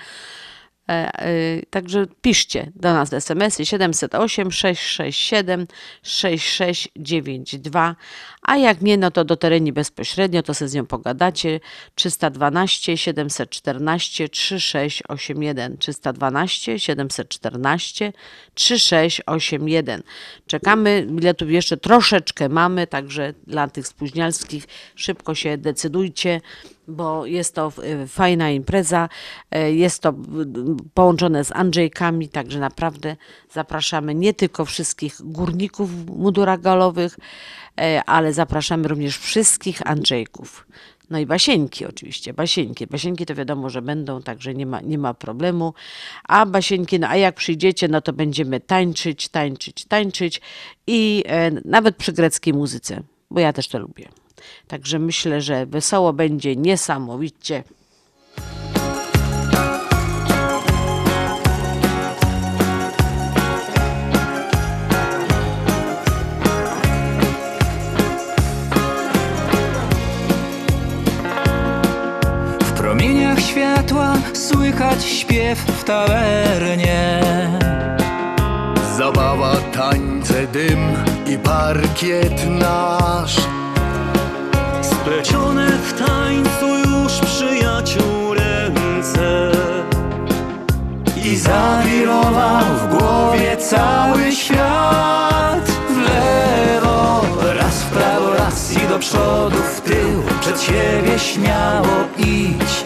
E, 0.88 1.10
e, 1.22 1.62
Także 1.70 2.06
piszcie 2.22 2.72
do 2.74 2.92
nas 2.94 3.12
SMS-y 3.12 3.66
708 3.66 4.52
667 4.52 5.66
6692, 6.02 7.96
a 8.42 8.56
jak 8.56 8.80
nie, 8.80 8.96
no 8.98 9.10
to 9.10 9.24
do 9.24 9.36
tereni 9.36 9.72
bezpośrednio, 9.72 10.42
to 10.42 10.54
sobie 10.54 10.68
z 10.68 10.74
nią 10.74 10.86
pogadacie. 10.86 11.60
312 11.94 12.96
714 12.96 14.28
3681 14.28 15.78
312 15.78 16.78
714 16.78 18.12
3681. 18.54 20.02
Czekamy, 20.46 21.06
biletów 21.10 21.50
jeszcze 21.50 21.76
troszeczkę 21.76 22.48
mamy, 22.48 22.86
także 22.86 23.34
dla 23.46 23.68
tych 23.68 23.86
spóźnialskich 23.86 24.64
szybko 24.94 25.34
się 25.34 25.58
decydujcie 25.58 26.40
bo 26.88 27.26
jest 27.26 27.54
to 27.54 27.72
y, 28.04 28.06
fajna 28.06 28.50
impreza, 28.50 29.08
y, 29.56 29.74
jest 29.74 30.02
to 30.02 30.10
y, 30.10 30.14
połączone 30.94 31.44
z 31.44 31.52
Andrzejkami, 31.52 32.28
także 32.28 32.60
naprawdę 32.60 33.16
zapraszamy 33.52 34.14
nie 34.14 34.34
tylko 34.34 34.64
wszystkich 34.64 35.16
górników 35.20 36.04
w 36.04 36.18
mundurach 36.18 36.60
galowych, 36.60 37.18
y, 37.80 37.82
ale 38.06 38.32
zapraszamy 38.32 38.88
również 38.88 39.18
wszystkich 39.18 39.86
Andrzejków. 39.86 40.66
No 41.10 41.18
i 41.18 41.26
basieńki 41.26 41.86
oczywiście, 41.86 42.34
basieńki. 42.34 42.86
Basieńki 42.86 43.26
to 43.26 43.34
wiadomo, 43.34 43.70
że 43.70 43.82
będą, 43.82 44.22
także 44.22 44.54
nie 44.54 44.66
ma, 44.66 44.80
nie 44.80 44.98
ma 44.98 45.14
problemu. 45.14 45.74
A 46.24 46.46
basieńki, 46.46 47.00
no 47.00 47.08
a 47.08 47.16
jak 47.16 47.34
przyjdziecie, 47.34 47.88
no 47.88 48.00
to 48.00 48.12
będziemy 48.12 48.60
tańczyć, 48.60 49.28
tańczyć, 49.28 49.84
tańczyć 49.84 50.40
i 50.86 51.24
nawet 51.64 51.96
przy 51.96 52.12
greckiej 52.12 52.54
muzyce, 52.54 53.02
bo 53.30 53.40
ja 53.40 53.52
też 53.52 53.68
to 53.68 53.78
lubię. 53.78 54.08
Także 54.68 54.98
myślę, 54.98 55.40
że 55.40 55.66
wesoło 55.66 56.12
będzie 56.12 56.56
niesamowicie. 56.56 57.64
W 72.60 72.72
promieniach 72.72 73.40
światła 73.40 74.14
słychać 74.34 75.04
śpiew 75.04 75.58
w 75.58 75.84
tawernie. 75.84 77.20
Zabawa, 78.98 79.56
tańce, 79.56 80.46
dym 80.46 80.78
i 81.26 81.38
parkiet 81.38 82.50
nasz 82.50 83.36
Splecione 85.08 85.68
w 85.68 85.92
tańcu 86.06 86.66
już 86.66 87.12
przyjaciół 87.12 88.34
ręce. 88.34 89.50
I 91.24 91.36
zawirował 91.36 92.64
w 92.64 92.96
głowie 92.96 93.56
cały 93.56 94.32
świat. 94.32 95.68
W 95.90 95.96
lewo, 95.96 97.24
raz 97.54 97.82
w 97.82 97.86
prawo, 97.86 98.34
raz 98.34 98.72
i 98.72 98.88
do 98.88 98.98
przodu, 98.98 99.56
w 99.76 99.80
tył 99.80 100.22
Przed 100.40 100.60
siebie 100.62 101.18
śmiało 101.18 101.96
idź 102.18 102.84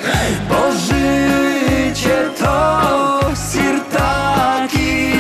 Bo 0.48 0.72
życie 0.72 2.30
to 2.38 3.20
sirtaki 3.52 5.12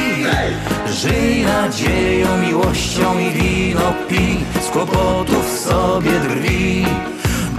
Żyj 0.86 1.44
nadzieją, 1.44 2.38
miłością 2.38 3.18
i 3.18 3.30
wino 3.30 3.92
pij 4.08 4.38
Z 4.60 4.70
kłopotów 4.70 5.51
sobie 5.64 6.10
drwi 6.20 6.86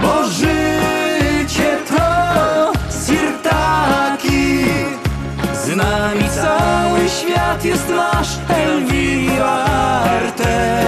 Bo 0.02 0.24
życie 0.28 1.78
to 1.88 2.72
sirtaki 3.06 4.64
z 5.64 5.76
nami 5.76 6.24
cały 6.28 7.08
świat 7.08 7.64
jest 7.64 7.88
nasz 7.88 8.28
Elvira 8.48 9.64
Arte. 10.16 10.84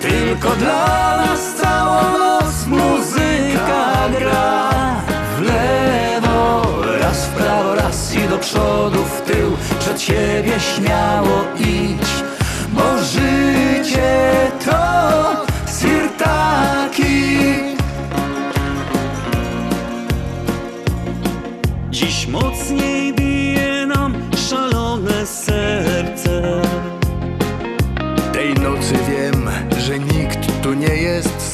Tylko 0.00 0.48
dla 0.50 1.16
nas 1.16 1.54
całą 1.62 2.18
noc 2.18 2.66
muzyka 2.66 4.08
gra. 4.18 4.70
W 5.38 5.42
lewo, 5.42 6.62
raz 7.00 7.26
w 7.26 7.28
prawo, 7.28 7.74
raz 7.74 8.14
i 8.14 8.28
do 8.28 8.38
przodu, 8.38 9.04
w 9.04 9.20
tył. 9.20 9.56
Przed 9.80 10.00
siebie 10.00 10.52
śmiało 10.60 11.44
idź 11.58 12.08
Bo 12.72 12.98
życie 13.02 13.35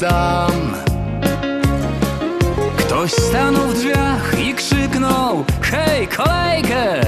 sam. 0.03 0.75
Ktoś 2.77 3.13
stanął 3.13 3.67
w 3.67 3.75
drzwiach 3.75 4.39
i 4.39 4.55
krzyknął 4.55 5.45
Hej, 5.63 6.09
kolejkę! 6.09 7.01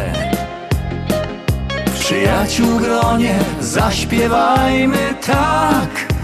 W 1.86 1.98
przyjaciół 2.00 2.78
gronie 2.78 3.38
zaśpiewajmy 3.60 5.14
tak. 5.26 6.14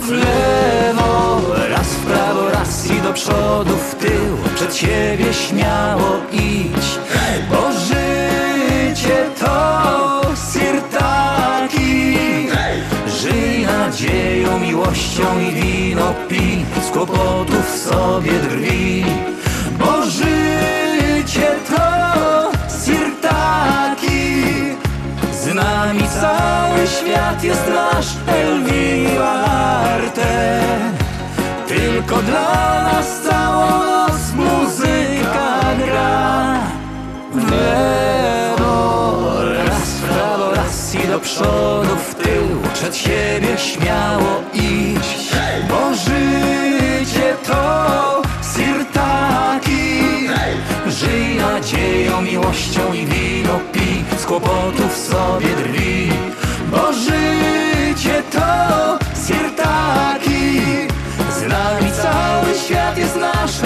W 0.00 0.10
lewo, 0.10 1.40
raz 1.68 1.86
w 1.86 2.06
prawo, 2.06 2.50
raz 2.50 2.90
i 2.90 3.00
do 3.00 3.12
przodu, 3.12 3.76
w 3.76 3.94
tył. 3.94 4.54
Przed 4.54 4.76
siebie 4.76 5.34
śmiało 5.34 6.10
idź. 6.32 6.98
Bo 7.50 7.72
życie 7.72 7.89
miłością 14.58 15.40
i 15.40 15.54
wino 15.54 16.14
pij 16.28 16.64
Z 16.88 16.90
kłopotów 16.90 17.68
sobie 17.76 18.32
drwi. 18.32 19.04
Bo 19.78 20.06
życie 20.06 21.50
to 21.68 22.50
sirtaki 22.84 24.44
Z 25.32 25.54
nami 25.54 26.02
cały 26.20 26.86
świat 26.86 27.44
jest 27.44 27.68
nasz 27.68 28.06
Elvira 28.26 29.30
Arte 29.94 30.60
Tylko 31.68 32.22
dla 32.22 32.82
nas 32.92 33.20
całą 33.20 33.68
noc 33.84 34.32
muzyka 34.34 35.60
gra. 35.86 36.60
Lewo, 37.50 38.64
raz 39.66 39.90
prawo, 40.08 40.50
raz 40.54 40.94
i 40.94 41.08
do 41.08 41.18
przodu, 41.18 41.79
Przed 42.80 42.96
siebie 42.96 43.58
śmiało 43.58 44.42
iść 44.54 45.32
Bo 45.68 45.94
życie 45.94 47.36
to 47.46 48.22
sirtaki 48.54 50.02
Żyj 50.86 51.36
nadzieją, 51.36 52.22
miłością 52.22 52.92
i 52.92 53.06
wino 53.06 53.60
pij 53.72 54.04
Z 54.18 54.26
kłopotów 54.26 54.96
sobie 54.96 55.48
drwi 55.48 56.12
Bo 56.70 56.92
życie 56.92 58.22
to 58.32 58.98
sirtaki 59.26 60.60
Z 61.30 61.42
nami 61.42 61.92
cały 62.02 62.54
świat 62.66 62.98
jest 62.98 63.16
nasz 63.16 63.60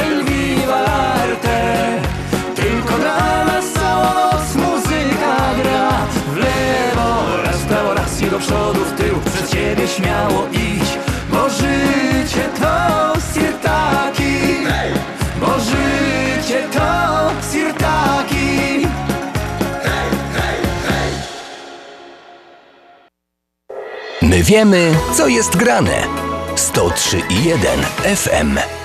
śmiało 10.25 10.47
idź 10.53 10.99
Bo 11.31 11.51
życie 11.51 12.49
to 12.61 13.12
sirtaki 13.35 14.66
Bo 15.41 15.47
życie 15.61 16.68
to 16.72 17.31
sirtaki 17.53 18.87
My 24.22 24.43
wiemy, 24.43 24.95
co 25.12 25.29
jest 25.29 25.57
grane. 25.57 26.03
103 26.57 27.22
i 27.31 27.45
1 27.45 27.81
FM. 28.16 28.84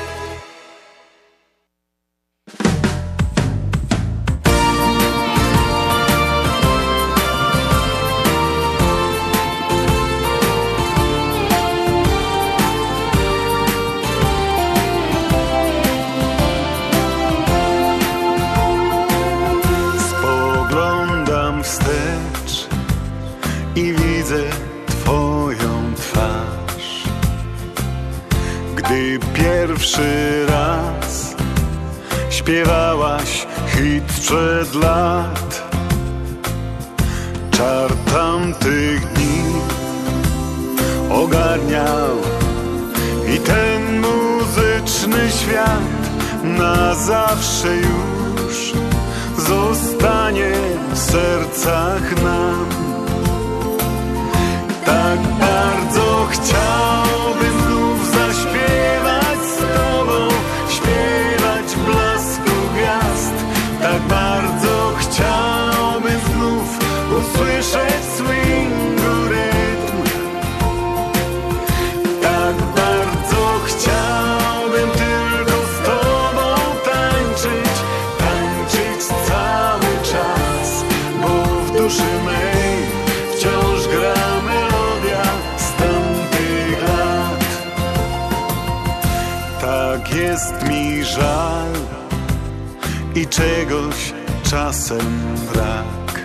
Czegoś 93.29 94.13
czasem 94.43 95.35
brak. 95.53 96.21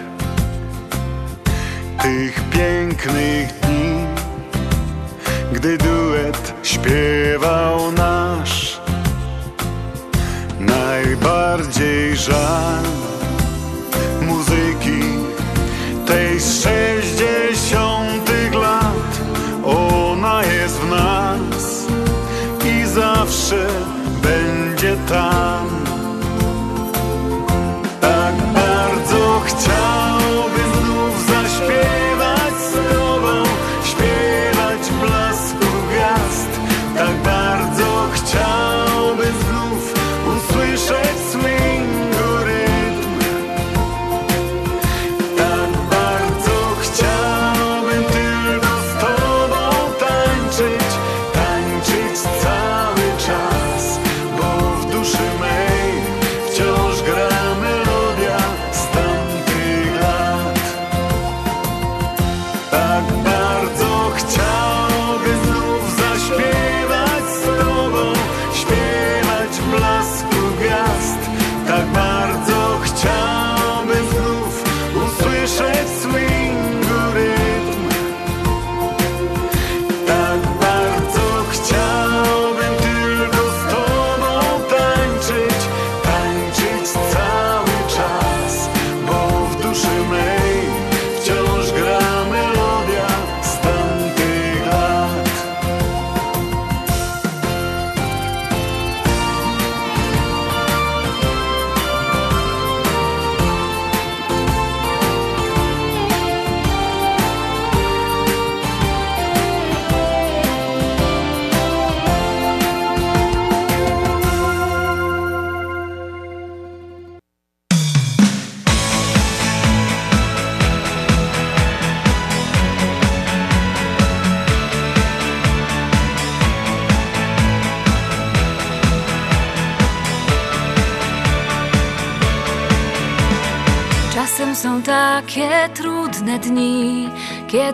Tych 2.02 2.50
pięknych 2.50 3.60
dni, 3.60 4.06
gdy 5.52 5.78
duet 5.78 6.54
śpiewał 6.62 7.92
nasz. 7.92 8.03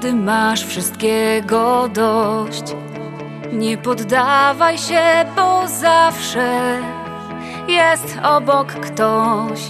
Kiedy 0.00 0.14
masz 0.14 0.64
wszystkiego 0.64 1.88
dość. 1.88 2.62
Nie 3.52 3.78
poddawaj 3.78 4.78
się, 4.78 5.00
bo 5.36 5.68
zawsze 5.68 6.78
jest 7.68 8.18
obok 8.22 8.66
ktoś. 8.66 9.60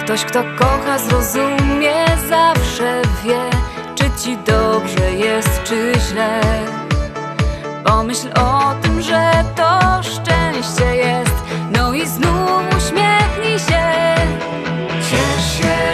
Ktoś, 0.00 0.24
kto 0.24 0.42
kocha, 0.58 0.98
zrozumie, 0.98 1.94
zawsze 2.28 3.02
wie, 3.24 3.40
czy 3.94 4.04
ci 4.22 4.36
dobrze 4.36 5.12
jest, 5.12 5.62
czy 5.64 5.92
źle. 6.08 6.40
Pomyśl 7.84 8.28
o 8.28 8.74
tym, 8.82 9.02
że 9.02 9.30
to 9.56 10.02
szczęście 10.02 10.96
jest, 10.96 11.44
no 11.72 11.94
i 11.94 12.06
znów 12.06 12.62
uśmiechnij 12.76 13.58
się. 13.58 14.21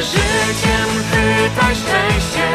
Życiem, 0.02 0.88
pytaj 1.10 1.74
szczęście. 1.74 2.48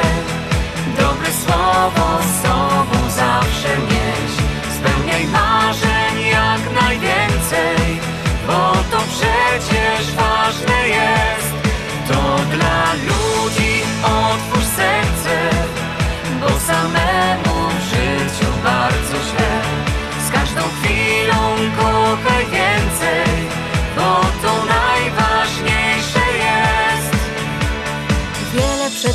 Dobre 0.97 1.29
słowo 1.45 2.19
z 2.21 2.43
sobą 2.43 3.09
zawsze 3.09 3.77
nieś 3.77 4.31
Spełniaj 4.77 5.27
marzeń 5.27 6.27
jak 6.31 6.81
najwięcej 6.81 7.99
Bo 8.47 8.71
to 8.91 8.97
przecież 8.97 10.15
ważne 10.15 10.87
jest 10.87 11.42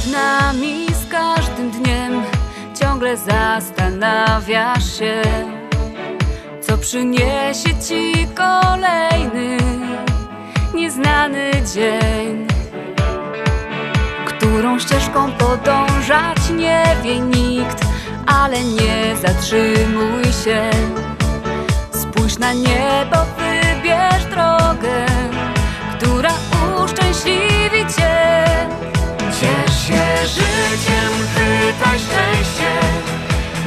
Przed 0.09 0.21
nami 0.21 0.87
z 1.07 1.11
każdym 1.11 1.71
dniem 1.71 2.23
ciągle 2.81 3.17
zastanawiasz 3.17 4.99
się, 4.99 5.23
co 6.61 6.79
przyniesie 6.79 7.71
ci 7.89 8.29
kolejny 8.35 9.57
nieznany 10.75 11.51
dzień. 11.75 12.47
Którą 14.27 14.79
ścieżką 14.79 15.33
podążać 15.33 16.51
nie 16.57 16.85
wie 17.03 17.21
nikt, 17.21 17.85
ale 18.27 18.65
nie 18.65 19.17
zatrzymuj 19.23 20.25
się. 20.45 20.71
Spójrz 21.93 22.39
na 22.39 22.53
niebo, 22.53 23.17
wybierz 23.39 24.25
drogę, 24.25 25.07
która 25.99 26.31
uszczęśliwi 26.85 27.95
cię. 27.97 28.19
Ciesz 29.41 29.68
się 29.89 30.27
życiem, 30.27 31.13
chwytaj 31.33 31.99
szczęście. 31.99 32.73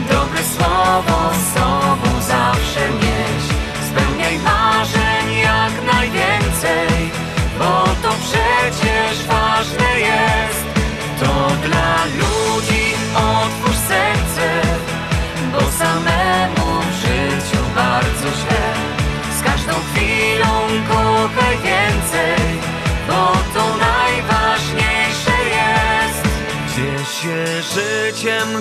Dobre 0.09 0.43
słowo 0.43 1.31
z 1.33 1.53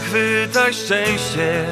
chwytaj 0.00 0.74
szczęście. 0.74 1.66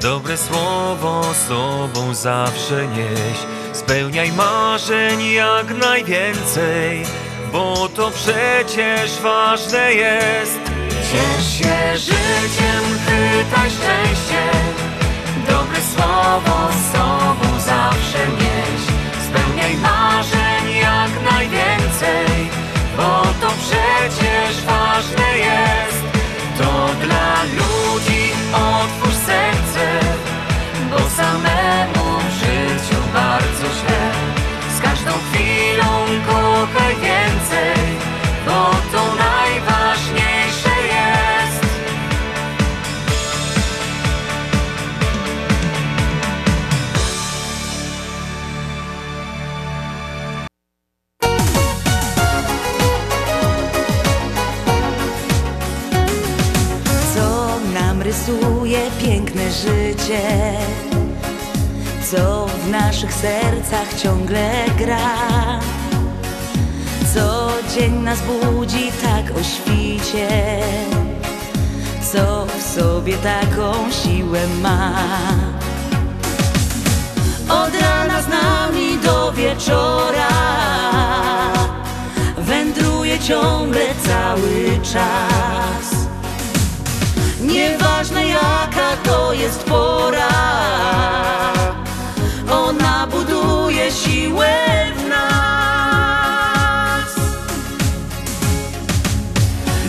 Dobre 0.00 0.36
słowo 0.36 1.24
sobą 1.48 2.14
zawsze 2.14 2.86
nieś. 2.86 3.38
Spełniaj 3.72 4.32
marzeń 4.32 5.32
jak 5.32 5.78
najwięcej 5.78 7.02
Bo 7.52 7.88
to 7.88 8.10
przecież 8.10 9.20
ważne 9.22 9.94
jest. 9.94 10.60
Ciesz 11.12 11.58
się 11.58 11.98
życiem, 11.98 12.82
chwytaj 13.04 13.70
szczęście. 13.70 14.42
Dobre 15.48 15.80
słowo 15.94 16.68
sobą 16.92 17.60
zawsze 17.60 18.26
nieś. 18.38 18.82
Spełniaj 19.28 19.76
marzeń 19.76 20.76
jak 20.80 21.32
najwięcej 21.32 22.48
Bo 22.96 23.22
to 23.40 23.54
przecież 23.60 24.64
ważne 24.66 25.38
jest 25.38 25.83
Oh. 28.56 28.93
Rysuje 58.74 58.90
piękne 59.00 59.52
życie, 59.52 60.22
co 62.10 62.46
w 62.46 62.70
naszych 62.70 63.14
sercach 63.14 63.94
ciągle 63.94 64.50
gra. 64.78 65.60
Co 67.14 67.48
dzień 67.74 67.94
nas 67.94 68.18
budzi 68.20 68.92
tak 69.02 69.36
o 69.36 69.42
świcie, 69.42 70.28
co 72.12 72.46
w 72.46 72.62
sobie 72.62 73.16
taką 73.16 73.90
siłę 73.90 74.40
ma. 74.62 74.92
Od 77.48 77.80
rana 77.80 78.22
z 78.22 78.28
nami 78.28 78.98
do 78.98 79.32
wieczora 79.32 80.28
wędruje 82.38 83.18
ciągle 83.18 83.86
cały 84.04 84.78
czas. 84.92 85.93
Nieważne 87.44 88.26
jaka 88.26 88.96
to 89.04 89.32
jest 89.32 89.64
pora 89.64 90.28
Ona 92.50 93.06
buduje 93.06 93.92
siłę 93.92 94.54
w 94.96 95.08
nas. 95.08 95.24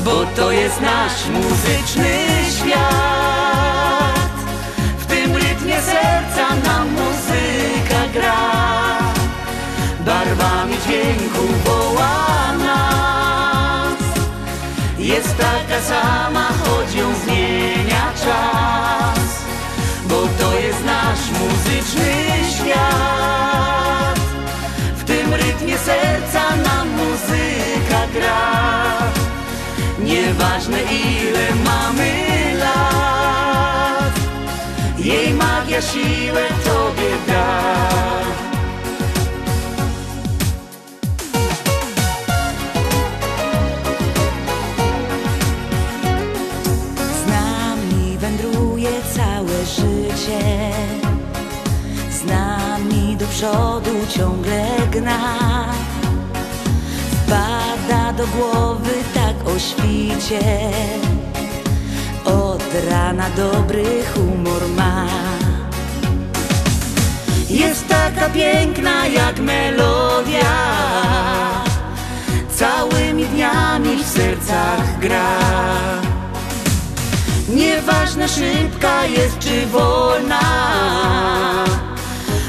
Bo 0.06 0.26
to 0.36 0.52
jest 0.52 0.82
nasz 0.82 1.28
muzyczny 1.28 2.10
świat. 2.60 4.30
W 4.98 5.06
tym 5.06 5.36
rytmie 5.36 5.82
serca 5.82 6.56
nam 6.64 6.90
muzyka 6.90 8.08
gra. 8.14 8.36
Barwami 10.06 10.78
dźwięku 10.86 11.48
woła 11.66 12.54
nas 12.54 12.55
jest 15.06 15.38
taka 15.38 15.82
sama, 15.82 16.48
choć 16.64 16.96
ją 16.96 17.14
zmienia 17.24 18.14
czas 18.24 19.46
Bo 20.10 20.16
to 20.40 20.60
jest 20.60 20.86
nasz 20.86 21.32
muzyczny 21.40 22.12
świat. 22.56 24.20
W 24.98 25.04
tym 25.04 25.34
rytmie 25.34 25.78
serca 25.78 26.56
nam 26.56 26.90
muzyka 26.90 28.08
gra. 28.14 28.66
Nieważne 30.00 30.78
ile 30.82 31.56
mamy 31.66 32.14
lat 32.60 34.14
Jej 34.98 35.34
magia 35.34 35.82
siłę 35.82 36.44
Tobie 36.66 37.10
da 37.28 37.46
życie 50.26 50.72
Z 52.10 52.26
nami 52.26 53.18
do 53.18 53.28
przodu 53.28 53.92
ciągle 54.10 54.66
gna. 54.92 55.66
Wpada 57.26 58.14
do 58.14 58.28
głowy 58.28 58.94
tak 59.14 59.48
o 59.56 59.60
świcie. 59.60 60.70
Od 62.26 62.64
rana 62.90 63.30
dobry 63.36 63.86
humor 64.14 64.62
ma. 64.78 65.06
Jest 67.50 67.88
taka 67.88 68.30
piękna 68.30 69.08
jak 69.08 69.40
melodia. 69.40 70.56
Całymi 72.56 73.26
dniami 73.26 74.04
w 74.04 74.08
sercach 74.08 75.00
gra 75.00 76.15
Nieważne 77.56 78.28
szybka 78.28 79.06
jest 79.06 79.40
czy 79.40 79.68
wolna. 79.68 80.40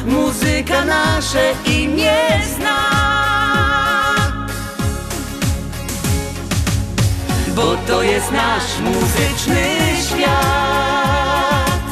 Muzyka 0.07 0.85
nasze 0.85 1.53
imię 1.67 2.17
zna. 2.57 2.77
Bo 7.49 7.77
to 7.87 8.03
jest 8.03 8.33
nasz 8.33 8.79
muzyczny 8.81 9.65
świat. 10.09 11.87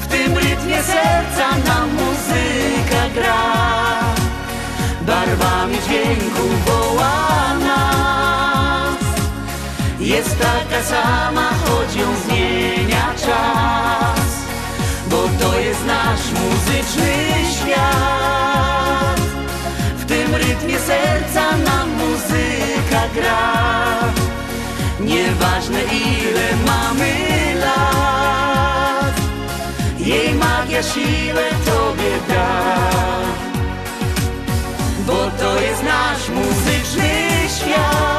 W 0.00 0.06
tym 0.06 0.36
rytmie 0.36 0.82
serca 0.82 1.48
nam 1.66 1.90
muzyka 1.90 3.08
gra. 3.14 3.42
Barwami 5.00 5.76
dźwięku 5.86 6.48
woła 6.66 7.35
jest 10.16 10.38
taka 10.38 10.82
sama, 10.82 11.50
choć 11.64 11.96
ją 11.96 12.16
zmienia 12.24 13.06
czas 13.20 14.30
Bo 15.10 15.16
to 15.40 15.58
jest 15.58 15.86
nasz 15.86 16.30
muzyczny 16.40 17.12
świat. 17.56 19.20
W 19.98 20.04
tym 20.04 20.34
rytmie 20.34 20.78
serca 20.78 21.56
nam 21.56 21.90
muzyka 21.90 23.02
gra. 23.14 23.52
Nieważne 25.00 25.80
ile 25.82 26.48
mamy 26.66 27.14
lat 27.60 29.20
Jej 29.98 30.34
magia 30.34 30.82
siłę 30.82 31.44
Tobie 31.64 32.12
da. 32.28 32.76
Bo 35.06 35.30
to 35.38 35.60
jest 35.60 35.82
nasz 35.82 36.28
muzyczny 36.28 37.10
świat 37.58 38.15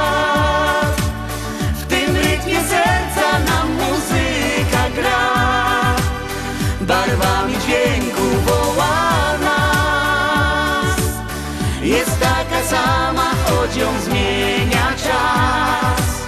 pociąg 13.67 14.01
zmienia 14.01 14.93
czas 15.03 16.25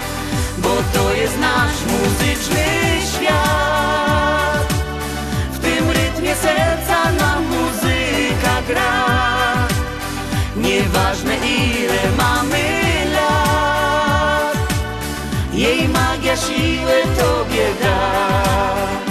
Bo 0.57 0.69
to 0.93 1.13
jest 1.13 1.39
nasz 1.39 1.85
muzyczny 1.85 2.65
świat. 3.13 4.73
W 5.51 5.59
tym 5.59 5.89
rytmie 5.89 6.35
serca 6.35 7.11
nam 7.11 7.43
muzyka 7.43 8.61
gra. 8.67 9.05
Nieważne 10.55 11.35
ile 11.37 12.11
mamy 12.17 12.63
lat 13.13 14.57
Jej 15.53 15.87
magia 15.87 16.37
siłę 16.37 17.01
Tobie 17.17 17.67
da. 17.81 19.08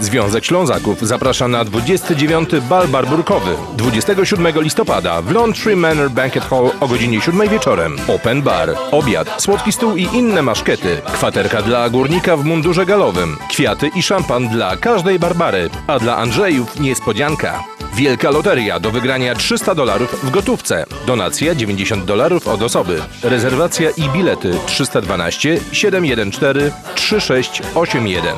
Związek 0.00 0.44
Ślązaków 0.44 1.00
zaprasza 1.00 1.48
na 1.48 1.64
29. 1.64 2.48
Bal 2.68 2.88
Barburkowy 2.88 3.54
27 3.76 4.62
listopada 4.62 5.22
w 5.22 5.32
Laundry 5.32 5.76
Manor 5.76 6.10
Banquet 6.10 6.44
Hall 6.44 6.70
o 6.80 6.88
godzinie 6.88 7.20
7 7.20 7.48
wieczorem. 7.48 7.96
Open 8.08 8.42
bar, 8.42 8.74
obiad, 8.90 9.42
słodki 9.42 9.72
stół 9.72 9.96
i 9.96 10.02
inne 10.02 10.42
maszkety, 10.42 11.00
kwaterka 11.04 11.62
dla 11.62 11.90
górnika 11.90 12.36
w 12.36 12.44
mundurze 12.44 12.86
galowym, 12.86 13.36
kwiaty 13.50 13.90
i 13.94 14.02
szampan 14.02 14.48
dla 14.48 14.76
każdej 14.76 15.18
Barbary, 15.18 15.70
a 15.86 15.98
dla 15.98 16.16
Andrzejów 16.16 16.80
niespodzianka. 16.80 17.64
Wielka 17.94 18.30
loteria 18.30 18.80
do 18.80 18.90
wygrania 18.90 19.34
300 19.34 19.74
dolarów 19.74 20.24
w 20.24 20.30
gotówce. 20.30 20.86
Donacja 21.06 21.54
90 21.54 22.04
dolarów 22.04 22.48
od 22.48 22.62
osoby. 22.62 23.02
Rezerwacja 23.22 23.90
i 23.90 24.08
bilety 24.08 24.58
312 24.66 25.60
714 25.72 26.72
3681. 26.94 28.36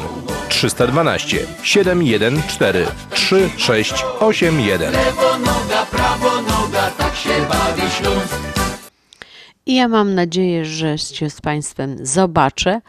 312 0.49 1.39
714 1.63 2.87
3681. 3.11 4.93
Lewo 4.93 5.39
noga, 5.39 5.87
prawo 5.91 6.43
noga, 6.43 6.91
tak 6.99 7.17
się 7.17 7.29
bawi 7.29 7.91
Śląsk. 7.91 8.35
I 9.67 9.75
ja 9.75 9.89
mam 9.89 10.15
nadzieję, 10.15 10.65
że 10.65 10.99
się 10.99 11.31
z 11.31 11.41
Państwem 11.41 11.97
zobaczę 12.07 12.81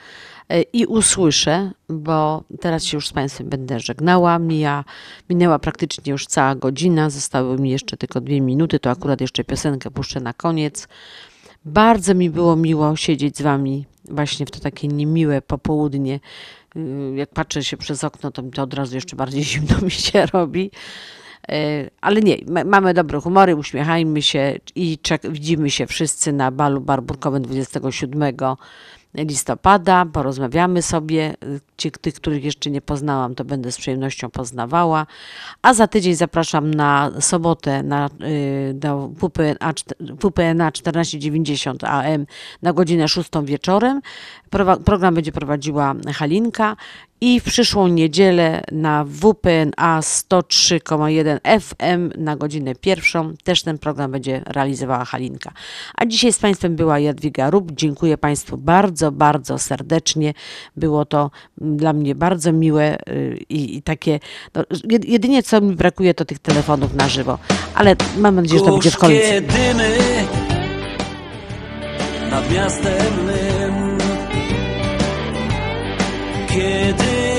i 0.73 0.85
usłyszę, 0.85 1.71
bo 1.89 2.43
teraz 2.61 2.83
się 2.83 2.97
już 2.97 3.07
z 3.07 3.13
Państwem 3.13 3.49
będę 3.49 3.79
żegnała. 3.79 4.39
Mija, 4.39 4.83
minęła 5.29 5.59
praktycznie 5.59 6.11
już 6.11 6.25
cała 6.25 6.55
godzina, 6.55 7.09
zostały 7.09 7.57
mi 7.59 7.69
jeszcze 7.69 7.97
tylko 7.97 8.21
dwie 8.21 8.41
minuty, 8.41 8.79
to 8.79 8.89
akurat 8.89 9.21
jeszcze 9.21 9.43
piosenkę 9.43 9.91
puszczę 9.91 10.19
na 10.19 10.33
koniec. 10.33 10.87
Bardzo 11.65 12.15
mi 12.15 12.29
było 12.29 12.55
miło 12.55 12.95
siedzieć 12.95 13.37
z 13.37 13.41
Wami 13.41 13.85
właśnie 14.09 14.45
w 14.45 14.51
to 14.51 14.59
takie 14.59 14.87
niemiłe 14.87 15.41
popołudnie. 15.41 16.19
Y, 16.75 17.15
Jak 17.15 17.29
patrzę 17.29 17.63
się 17.63 17.77
przez 17.77 18.03
okno, 18.03 18.31
to 18.31 18.43
to 18.43 18.61
od 18.63 18.73
razu 18.73 18.95
jeszcze 18.95 19.15
bardziej 19.15 19.43
zimno 19.53 19.81
mi 19.81 19.91
się 19.91 20.25
robi. 20.25 20.71
E, 21.49 21.89
Ale 22.01 22.21
nie, 22.21 22.37
ma- 22.47 22.63
mamy 22.63 22.93
dobre 22.93 23.21
humory, 23.21 23.55
uśmiechajmy 23.55 24.21
się 24.21 24.59
i 24.75 24.97
widzimy 25.29 25.69
się 25.69 25.87
wszyscy 25.87 26.33
na 26.33 26.51
balu 26.51 26.81
barburkowym 26.81 27.43
27 27.43 28.35
listopada. 29.17 30.05
Porozmawiamy 30.05 30.81
sobie. 30.81 31.35
Ci, 31.77 31.91
tych, 31.91 32.13
których 32.13 32.43
jeszcze 32.43 32.69
nie 32.69 32.81
poznałam, 32.81 33.35
to 33.35 33.45
będę 33.45 33.71
z 33.71 33.77
przyjemnością 33.77 34.29
poznawała. 34.29 35.07
A 35.61 35.73
za 35.73 35.87
tydzień 35.87 36.15
zapraszam 36.15 36.73
na 36.73 37.11
sobotę 37.19 37.83
na, 37.83 38.09
y, 38.69 38.73
do 38.73 39.07
WPNA, 39.07 39.73
WPNA 39.99 40.71
1490 40.71 41.83
AM 41.83 42.25
na 42.61 42.73
godzinę 42.73 43.07
6 43.07 43.29
wieczorem. 43.43 44.01
Program 44.85 45.15
będzie 45.15 45.31
prowadziła 45.31 45.95
Halinka 46.13 46.75
i 47.21 47.39
w 47.39 47.43
przyszłą 47.43 47.87
niedzielę 47.87 48.61
na 48.71 49.05
WPNA 49.05 49.99
103,1 49.99 51.59
FM 51.61 52.23
na 52.23 52.35
godzinę 52.35 52.75
pierwszą 52.75 53.33
też 53.43 53.63
ten 53.63 53.77
program 53.77 54.11
będzie 54.11 54.41
realizowała 54.45 55.05
Halinka. 55.05 55.51
A 55.95 56.05
dzisiaj 56.05 56.33
z 56.33 56.39
Państwem 56.39 56.75
była 56.75 56.99
Jadwiga 56.99 57.49
Rób. 57.49 57.71
Dziękuję 57.71 58.17
Państwu 58.17 58.57
bardzo, 58.57 59.11
bardzo 59.11 59.57
serdecznie. 59.59 60.33
Było 60.77 61.05
to 61.05 61.31
dla 61.57 61.93
mnie 61.93 62.15
bardzo 62.15 62.51
miłe 62.51 62.97
y, 63.09 63.37
i, 63.49 63.77
i 63.77 63.81
takie. 63.81 64.19
No, 64.55 64.61
jed- 64.61 65.05
jedynie 65.09 65.43
co 65.43 65.61
mi 65.61 65.75
brakuje 65.75 66.13
to 66.13 66.25
tych 66.25 66.39
telefonów 66.39 66.93
na 66.93 67.09
żywo, 67.09 67.37
ale 67.75 67.95
mam 68.17 68.35
nadzieję, 68.35 68.59
że 68.59 68.65
to 68.65 68.71
będzie 68.71 68.91
w 68.91 68.97
końcu. 68.97 69.17
nad 72.29 72.51
miastem 72.51 73.25
mym 73.25 73.84
Kiedy 76.55 77.34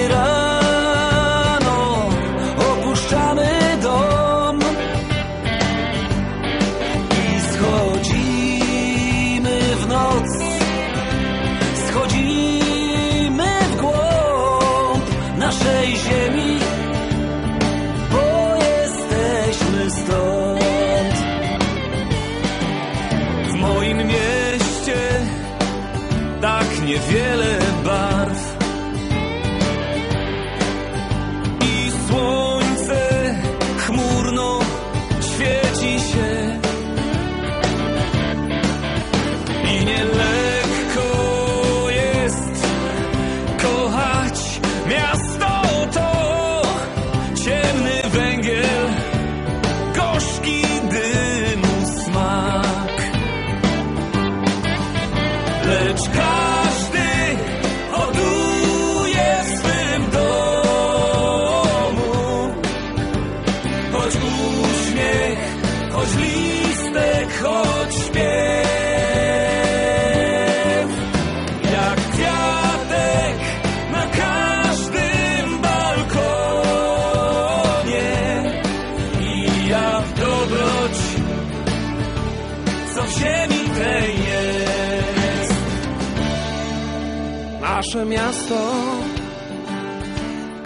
miasto 88.27 88.59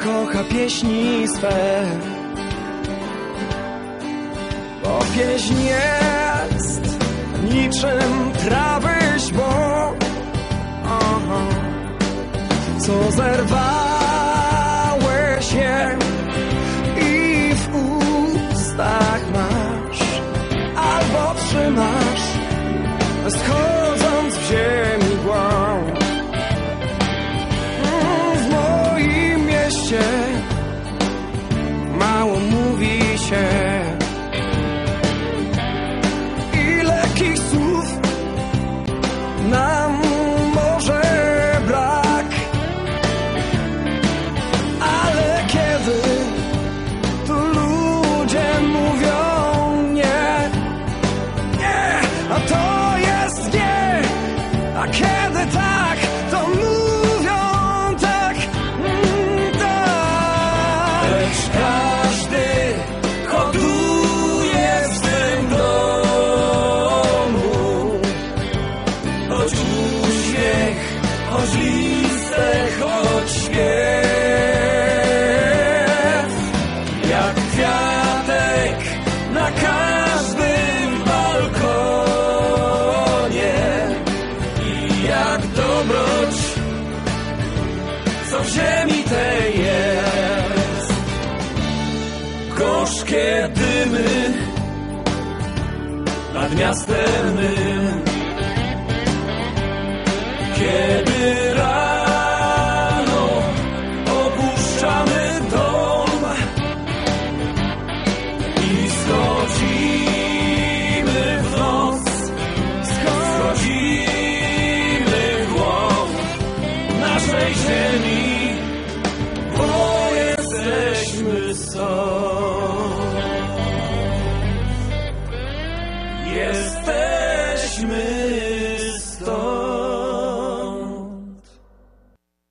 kocha 0.02 0.44
pieśni 0.44 1.28
swe 1.28 1.86
Bo 4.84 4.98
pieśń 5.14 5.54
jest 5.62 6.98
niczym 7.52 8.32
trawy 8.44 9.20
śbo 9.26 9.50
Aha. 10.84 11.40
Co 12.78 13.12
zerwałeś 13.12 13.89